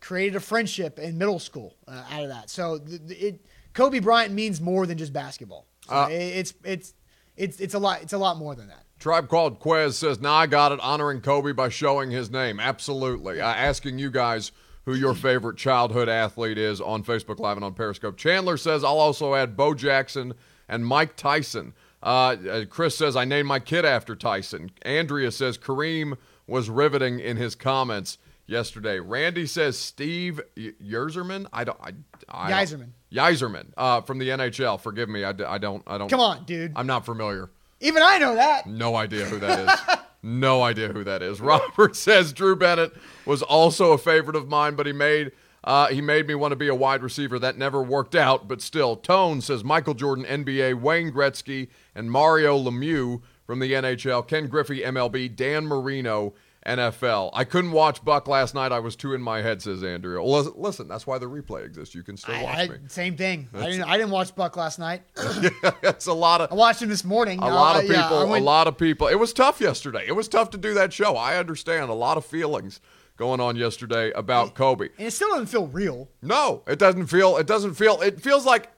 [0.00, 2.50] created a friendship in middle school uh, out of that.
[2.50, 5.66] So it Kobe Bryant means more than just basketball.
[5.88, 6.94] So Uh, it, it's it's
[7.36, 8.85] it's it's a lot it's a lot more than that.
[8.98, 10.80] Tribe Called Quez says, "Nah, I got it.
[10.80, 12.58] Honoring Kobe by showing his name.
[12.58, 13.40] Absolutely.
[13.40, 14.52] Uh, asking you guys
[14.86, 18.16] who your favorite childhood athlete is on Facebook Live and on Periscope.
[18.16, 20.32] Chandler says, I'll also add Bo Jackson
[20.68, 21.74] and Mike Tyson.
[22.02, 24.70] Uh, uh, Chris says, I named my kid after Tyson.
[24.82, 26.16] Andrea says, Kareem
[26.46, 28.18] was riveting in his comments.
[28.46, 29.00] yesterday.
[29.00, 31.46] Randy says Steve Yzerman.
[31.52, 31.78] I don't.
[31.82, 31.92] I,
[32.28, 32.90] I Yzerman.
[33.12, 34.80] Yzerman uh, from the NHL.
[34.80, 35.24] Forgive me.
[35.24, 35.82] I, I don't.
[35.86, 36.08] I don't.
[36.08, 36.72] Come on, dude.
[36.76, 37.50] I'm not familiar.
[37.80, 38.66] Even I know that.
[38.66, 39.98] No idea who that is.
[40.22, 41.40] no idea who that is.
[41.40, 42.92] Robert says Drew Bennett
[43.24, 45.32] was also a favorite of mine, but he made
[45.64, 47.38] uh, he made me want to be a wide receiver.
[47.38, 48.96] That never worked out, but still.
[48.96, 54.80] Tone says Michael Jordan, NBA, Wayne Gretzky, and Mario Lemieux from the NHL, Ken Griffey,
[54.80, 56.34] MLB, Dan Marino,
[56.66, 57.30] NFL.
[57.32, 58.72] I couldn't watch Buck last night.
[58.72, 60.22] I was too in my head, says Andrea.
[60.22, 61.94] Well, listen- that's why the replay exists.
[61.94, 62.78] You can still I, watch I- me.
[62.88, 63.48] same thing.
[63.54, 63.84] I didn't.
[63.84, 65.02] I didn't watch Buck last night.
[65.82, 67.38] That's a lot of I watched him this morning.
[67.38, 69.60] a lot of Uh, people yeah, I a went- lot of people it was tough
[69.60, 72.80] yesterday it was tough to do that show i understand a lot of feelings
[73.16, 76.08] going on yesterday about kobe and it still doesn't feel real.
[76.22, 78.70] no it doesn't feel it doesn't feel it feels like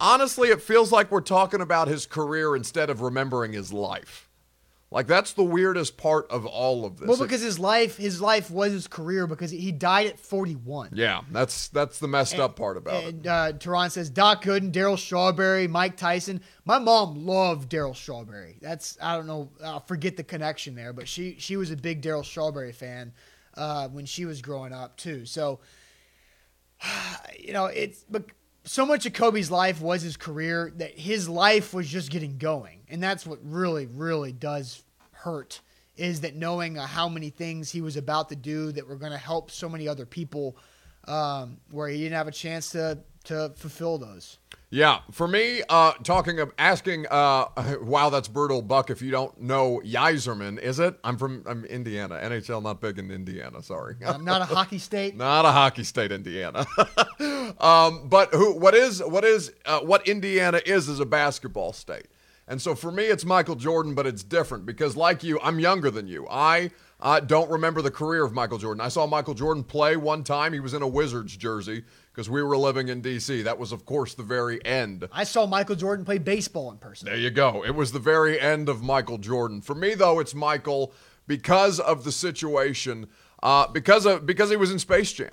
[0.00, 4.27] honestly it feels like we're talking about his career instead of remembering his life
[4.90, 8.50] like that's the weirdest part of all of this Well, because his life, his life
[8.50, 10.90] was his career because he died at 41.
[10.94, 14.72] yeah that's that's the messed up part about it And uh, Tehran says Doc Gooden,
[14.72, 16.40] Darryl Strawberry, Mike Tyson.
[16.64, 18.56] My mom loved Darryl Strawberry.
[18.62, 19.50] That's I don't know.
[19.62, 23.12] I'll forget the connection there, but she she was a big Darryl Strawberry fan
[23.56, 25.24] uh, when she was growing up too.
[25.26, 25.60] So
[27.38, 28.24] you know it's but
[28.64, 32.80] so much of Kobe's life was his career that his life was just getting going,
[32.88, 34.82] and that's what really really does
[35.12, 35.60] hurt.
[35.96, 39.12] Is that knowing uh, how many things he was about to do that were going
[39.12, 40.56] to help so many other people,
[41.06, 44.38] um, where he didn't have a chance to to fulfill those.
[44.70, 47.46] Yeah, for me, uh, talking of asking, uh,
[47.80, 48.90] wow, that's brutal, Buck.
[48.90, 50.98] If you don't know Yzerman, is it?
[51.02, 52.16] I'm from I'm Indiana.
[52.22, 53.62] NHL not big in Indiana.
[53.62, 55.16] Sorry, I'm not a hockey state.
[55.16, 56.66] not a hockey state, Indiana.
[57.60, 58.58] um, but who?
[58.58, 59.02] What is?
[59.02, 59.52] What is?
[59.64, 62.06] Uh, what Indiana is is a basketball state.
[62.46, 65.90] And so for me, it's Michael Jordan, but it's different because, like you, I'm younger
[65.90, 66.26] than you.
[66.30, 68.80] I uh, don't remember the career of Michael Jordan.
[68.80, 70.52] I saw Michael Jordan play one time.
[70.52, 71.84] He was in a Wizards jersey
[72.18, 73.42] because we were living in D.C.
[73.42, 77.06] That was, of course, the very end I saw Michael Jordan play baseball in person.
[77.06, 77.64] there you go.
[77.64, 79.60] It was the very end of Michael Jordan.
[79.60, 80.92] For me, though, it's Michael
[81.28, 83.06] because of the situation,
[83.40, 85.30] uh, because of because he was in Space Jam.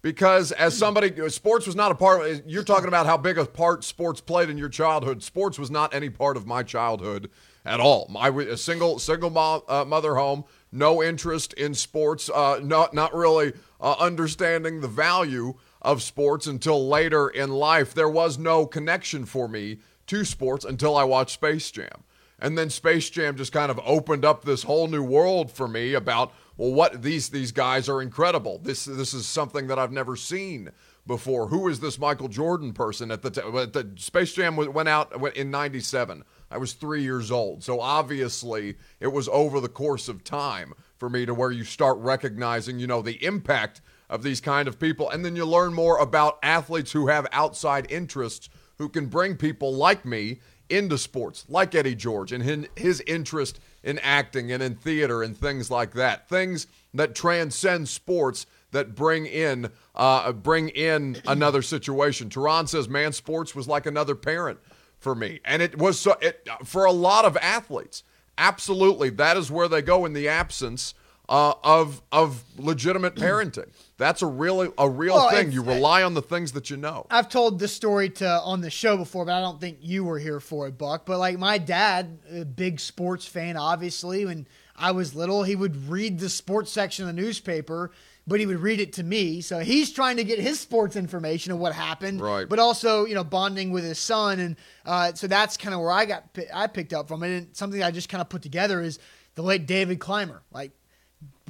[0.00, 2.24] Because as somebody, sports was not a part.
[2.24, 5.24] of You're talking about how big a part sports played in your childhood.
[5.24, 7.30] Sports was not any part of my childhood
[7.64, 8.08] at all.
[8.16, 12.94] I was a single single mo- uh, mother home, no interest in sports, uh, not
[12.94, 17.94] not really uh, understanding the value of sports until later in life.
[17.94, 22.04] There was no connection for me to sports until I watched Space Jam.
[22.40, 25.94] And then Space Jam just kind of opened up this whole new world for me
[25.94, 28.58] about well what these these guys are incredible.
[28.58, 30.70] This this is something that I've never seen
[31.06, 31.48] before.
[31.48, 35.50] Who is this Michael Jordan person at the t- the Space Jam went out in
[35.50, 36.22] 97.
[36.50, 37.62] I was 3 years old.
[37.64, 41.98] So obviously it was over the course of time for me to where you start
[41.98, 45.98] recognizing, you know, the impact of these kind of people and then you learn more
[45.98, 48.48] about athletes who have outside interests
[48.78, 50.38] who can bring people like me
[50.68, 55.70] into sports, like Eddie George and his, interest in acting and in theater and things
[55.70, 56.28] like that.
[56.28, 62.28] Things that transcend sports that bring in uh, bring in another situation.
[62.28, 64.58] Tehran says, "Man, sports was like another parent
[64.98, 68.02] for me," and it was so it, for a lot of athletes.
[68.36, 70.92] Absolutely, that is where they go in the absence
[71.28, 73.70] uh, of of legitimate parenting.
[73.98, 75.50] That's a really a real Well, thing.
[75.50, 77.06] You rely on the things that you know.
[77.10, 80.20] I've told this story to on the show before, but I don't think you were
[80.20, 81.04] here for it, Buck.
[81.04, 84.24] But like my dad, a big sports fan, obviously.
[84.24, 84.46] When
[84.76, 87.90] I was little, he would read the sports section of the newspaper,
[88.24, 89.40] but he would read it to me.
[89.40, 92.48] So he's trying to get his sports information of what happened, Right.
[92.48, 95.90] But also, you know, bonding with his son, and uh, so that's kind of where
[95.90, 96.24] I got
[96.54, 97.36] I picked up from it.
[97.36, 99.00] And something I just kind of put together is
[99.34, 100.70] the late David Climer, like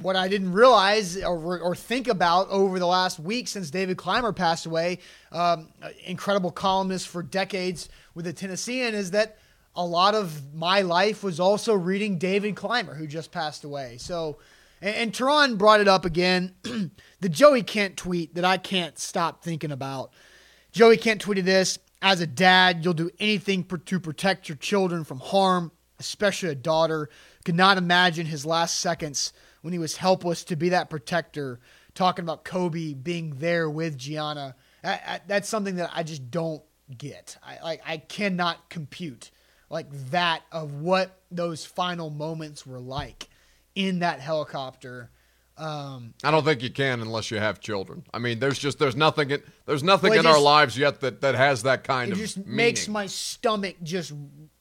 [0.01, 4.33] what I didn't realize or, or think about over the last week since David Climer
[4.33, 4.99] passed away,
[5.31, 5.69] um,
[6.05, 9.37] incredible columnist for decades with the Tennessean, is that
[9.75, 13.97] a lot of my life was also reading David Climer, who just passed away.
[13.97, 14.37] So,
[14.81, 16.55] and, and Teron brought it up again.
[17.19, 20.11] the Joey Kent tweet that I can't stop thinking about.
[20.71, 25.19] Joey Kent tweeted this As a dad, you'll do anything to protect your children from
[25.19, 27.09] harm, especially a daughter.
[27.45, 31.59] Could not imagine his last seconds when he was helpless to be that protector,
[31.93, 34.55] talking about Kobe being there with Gianna.
[34.83, 36.63] I, I, that's something that I just don't
[36.97, 37.37] get.
[37.43, 39.31] I, like, I cannot compute
[39.69, 43.27] like that of what those final moments were like
[43.75, 45.11] in that helicopter.
[45.57, 48.05] Um, I don't think you can unless you have children.
[48.13, 51.19] I mean, there's just there's nothing in, there's nothing Well, in our lives yet that
[51.19, 52.55] that has that kind it of It just meaning.
[52.55, 54.13] makes my stomach just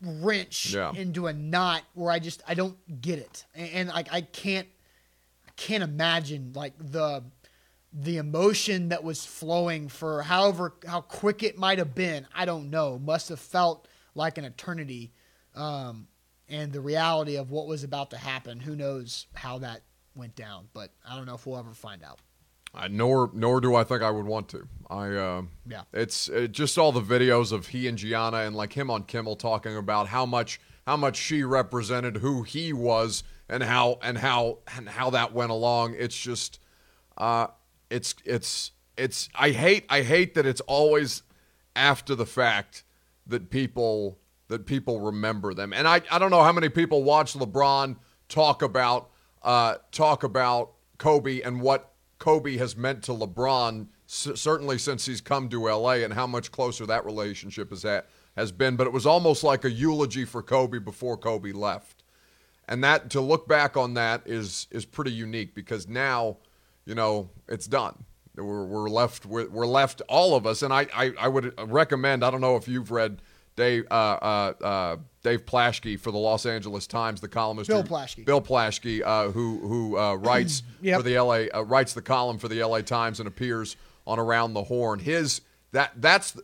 [0.02, 0.92] wrench Yeah.
[0.92, 4.66] into a knot where I just I don't get it, and, and like I can't
[5.58, 7.24] can't imagine like the
[7.92, 12.26] the emotion that was flowing for however how quick it might have been.
[12.34, 12.98] I don't know.
[12.98, 15.12] Must have felt like an eternity.
[15.54, 16.06] Um,
[16.48, 18.60] and the reality of what was about to happen.
[18.60, 19.82] Who knows how that
[20.14, 20.68] went down?
[20.72, 22.20] But I don't know if we'll ever find out.
[22.74, 24.68] Uh, nor nor do I think I would want to.
[24.88, 25.82] I uh, yeah.
[25.92, 29.36] It's it, just all the videos of he and Gianna and like him on Kimmel
[29.36, 34.58] talking about how much how much she represented who he was and how and how
[34.76, 35.94] and how that went along.
[35.98, 36.60] It's just
[37.16, 37.48] uh,
[37.90, 41.22] it's it's it's I hate I hate that it's always
[41.74, 42.84] after the fact
[43.26, 44.18] that people
[44.48, 45.72] that people remember them.
[45.72, 47.96] And I, I don't know how many people watch LeBron
[48.28, 49.10] talk about
[49.42, 55.20] uh, talk about Kobe and what Kobe has meant to LeBron, c- certainly since he's
[55.20, 58.76] come to LA, and how much closer that relationship is at, has been.
[58.76, 61.97] But it was almost like a eulogy for Kobe before Kobe left,
[62.68, 66.36] and that to look back on that is is pretty unique because now,
[66.84, 68.04] you know, it's done.
[68.36, 72.24] We're, we're left with, we're left all of us, and I, I I would recommend.
[72.24, 73.20] I don't know if you've read
[73.56, 77.68] Dave uh, uh, uh, Dave Plaschke for the Los Angeles Times, the columnist.
[77.68, 78.24] Bill Plaschke.
[78.24, 80.98] Bill Plaschke, uh, who who uh, writes Yep.
[80.98, 84.54] for the LA uh, writes the column for the LA Times and appears on Around
[84.54, 85.00] the Horn.
[85.00, 85.40] His
[85.72, 86.36] that that's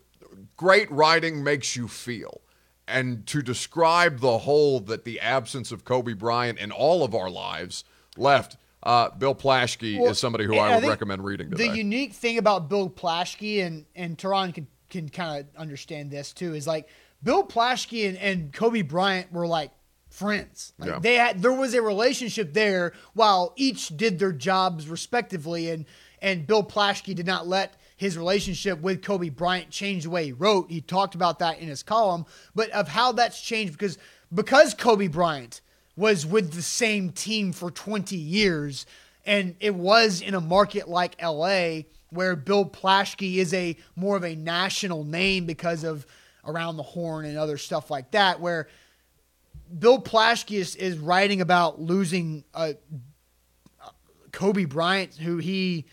[0.57, 2.41] great writing makes you feel.
[2.87, 7.30] And to describe the hole that the absence of Kobe Bryant in all of our
[7.30, 7.85] lives
[8.16, 11.68] left, uh, Bill Plaschke Well, is somebody who I I would recommend reading today.
[11.68, 16.32] The unique thing about Bill Plaschke and and Tehran can can kind of understand this
[16.32, 16.89] too is like
[17.22, 19.70] Bill Plaschke and, and Kobe Bryant were like
[20.11, 20.74] friends.
[20.78, 20.99] Like Yeah.
[21.01, 25.87] they had there was a relationship there while each did their jobs respectively and
[26.20, 30.32] and Bill Plaschke did not let his relationship with Kobe Bryant changed the way he
[30.32, 30.70] wrote.
[30.70, 33.99] He talked about that in his column, but of how that's changed because
[34.34, 35.61] because Kobe Bryant
[35.97, 38.84] was with the same team for 20 years
[39.24, 44.24] and it was in a market like LA where Bill Plaschke is a more of
[44.24, 46.07] a national name because of
[46.45, 48.68] around the horn and other stuff like that where
[49.78, 52.74] Bill Plaschke is, is writing about losing a
[54.32, 55.86] Kobe Bryant, who he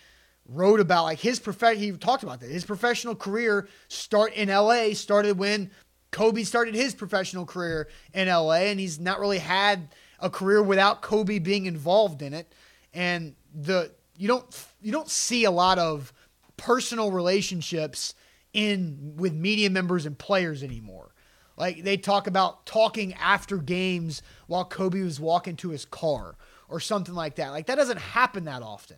[0.51, 2.49] wrote about, like his prof- he talked about that.
[2.49, 5.71] His professional career start in LA started when
[6.11, 9.89] Kobe started his professional career in LA, and he's not really had
[10.19, 12.53] a career without Kobe being involved in it.
[12.93, 14.45] And the you don't
[14.81, 16.13] you don't see a lot of
[16.57, 18.13] personal relationships
[18.53, 21.13] in with media members and players anymore.
[21.57, 26.35] Like they talk about talking after games while Kobe was walking to his car
[26.67, 27.51] or something like that.
[27.51, 28.97] Like that doesn't happen that often.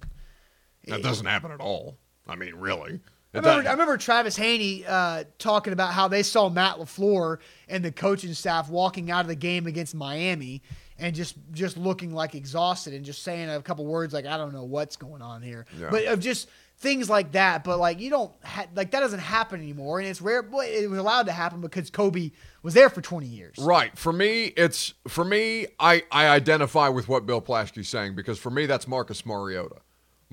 [0.87, 1.97] That doesn't happen at all.
[2.27, 2.99] I mean, really.
[3.35, 7.83] I remember, I remember Travis Haney uh, talking about how they saw Matt LaFleur and
[7.83, 10.61] the coaching staff walking out of the game against Miami
[10.99, 14.53] and just just looking like exhausted and just saying a couple words like I don't
[14.53, 15.87] know what's going on here, Yeah.
[15.89, 17.63] but of just things like that.
[17.63, 20.43] But like you don't ha- like that doesn't happen anymore, and it's rare.
[20.43, 22.29] But it was allowed to happen because Kobe
[22.61, 23.55] was there for twenty years.
[23.57, 23.97] Right.
[23.97, 25.65] For me, it's for me.
[25.79, 29.77] I I identify with what Bill Plaschke's saying because for me, that's Marcus Mariota.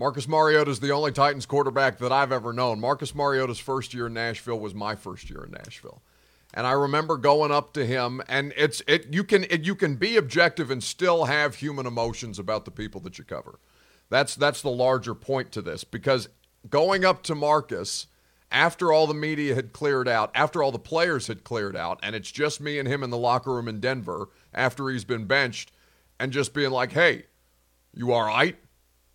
[0.01, 2.80] Marcus Mariota is the only Titans quarterback that I've ever known.
[2.80, 6.01] Marcus Mariota's first year in Nashville was my first year in Nashville,
[6.55, 8.22] and I remember going up to him.
[8.26, 12.38] And it's it you can it, you can be objective and still have human emotions
[12.38, 13.59] about the people that you cover.
[14.09, 16.30] That's that's the larger point to this because
[16.70, 18.07] going up to Marcus
[18.51, 22.16] after all the media had cleared out, after all the players had cleared out, and
[22.16, 25.72] it's just me and him in the locker room in Denver after he's been benched,
[26.18, 27.26] and just being like, "Hey,
[27.92, 28.57] you all right?"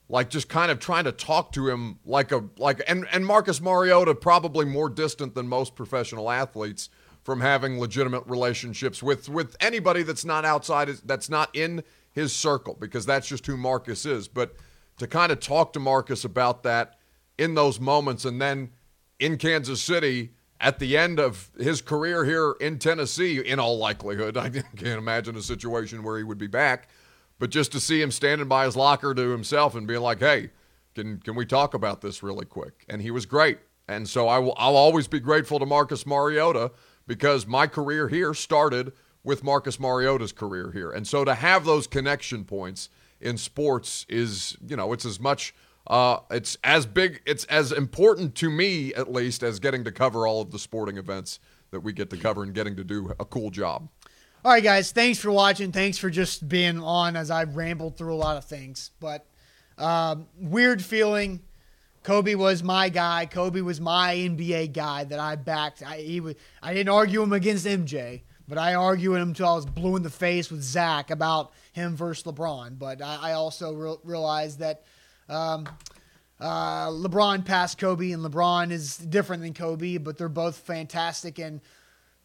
[0.08, 3.60] Like just kind of trying to talk to him like a like and and Marcus
[3.60, 6.89] Mariota probably more distant than most professional athletes
[7.24, 12.78] from having legitimate relationships with with anybody that's not outside that's not in his circle
[12.80, 14.28] because that's just who Marcus is.
[14.28, 14.56] But
[14.99, 16.97] to kind of talk to Marcus about that
[17.38, 18.72] in those moments and then
[19.20, 20.32] in Kansas City
[20.62, 25.36] at the end of his career here in Tennessee, in all likelihood, I can't imagine
[25.36, 26.89] a situation where he would be back.
[27.38, 30.52] But just to see him standing by his locker to himself and being like, "Hey,
[30.94, 33.60] can can we talk about this really quick?" And he was great.
[33.88, 36.72] And so I will I'll always be grateful to Marcus Mariota
[37.08, 40.92] because my career here started with Marcus Mariota's career here.
[40.92, 45.54] And so to have those connection points in sports is, you know, it's as much
[45.88, 50.26] uh, it's as big, it's as important to me at least as getting to cover
[50.26, 51.39] all of the sporting events
[51.72, 53.88] that we get to cover and getting to do a cool job.
[54.46, 54.92] All right, guys.
[54.92, 55.72] Thanks for watching.
[55.72, 58.92] Thanks for just being on as I rambled through a lot of things.
[59.00, 59.26] But
[59.80, 61.39] um, weird feeling.
[62.04, 63.26] Kobe was my guy.
[63.26, 65.82] Kobe was my NBA guy that I backed.
[65.82, 69.55] I he was, I didn't argue him against MJ, But I argued him until I
[69.55, 72.78] was blue in the face with Zach about him versus LeBron.
[72.78, 74.84] But I, I also re- realized that
[75.28, 75.67] um,
[76.39, 81.39] uh, LeBron passed Kobe, and LeBron is different than Kobe, but they're both fantastic.
[81.39, 81.62] And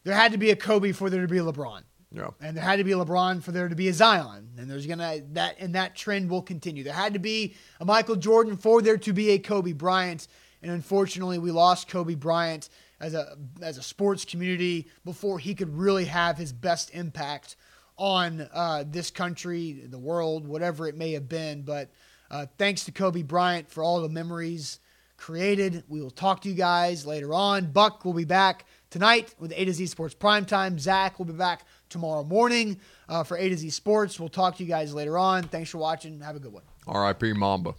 [0.03, 1.81] there had to be a Kobe for there to be a LeBron.
[2.13, 2.29] Yeah.
[2.41, 4.49] And there had to be LeBron for there to be a Zion.
[4.57, 6.83] And there's gonna that and that trend will continue.
[6.83, 10.27] There had to be a Michael Jordan for there to be a Kobe Bryant.
[10.61, 12.69] And unfortunately we lost Kobe Bryant
[12.99, 17.55] as a as a sports community before he could really have his best impact
[17.97, 21.61] on uh, this country, the world, whatever it may have been.
[21.61, 21.91] But
[22.29, 24.79] uh, thanks to Kobe Bryant for all the memories
[25.17, 25.83] created.
[25.87, 27.71] We will talk to you guys later on.
[27.71, 30.79] Buck will be back tonight with A to Z Sports Primetime.
[30.79, 34.19] Zach will be back tomorrow morning uh, for A to Z Sports.
[34.19, 35.43] We'll talk to you guys later on.
[35.43, 36.19] Thanks for watching.
[36.21, 36.63] Have a good one.
[36.87, 37.33] R.I.P.
[37.33, 37.75] Mamba.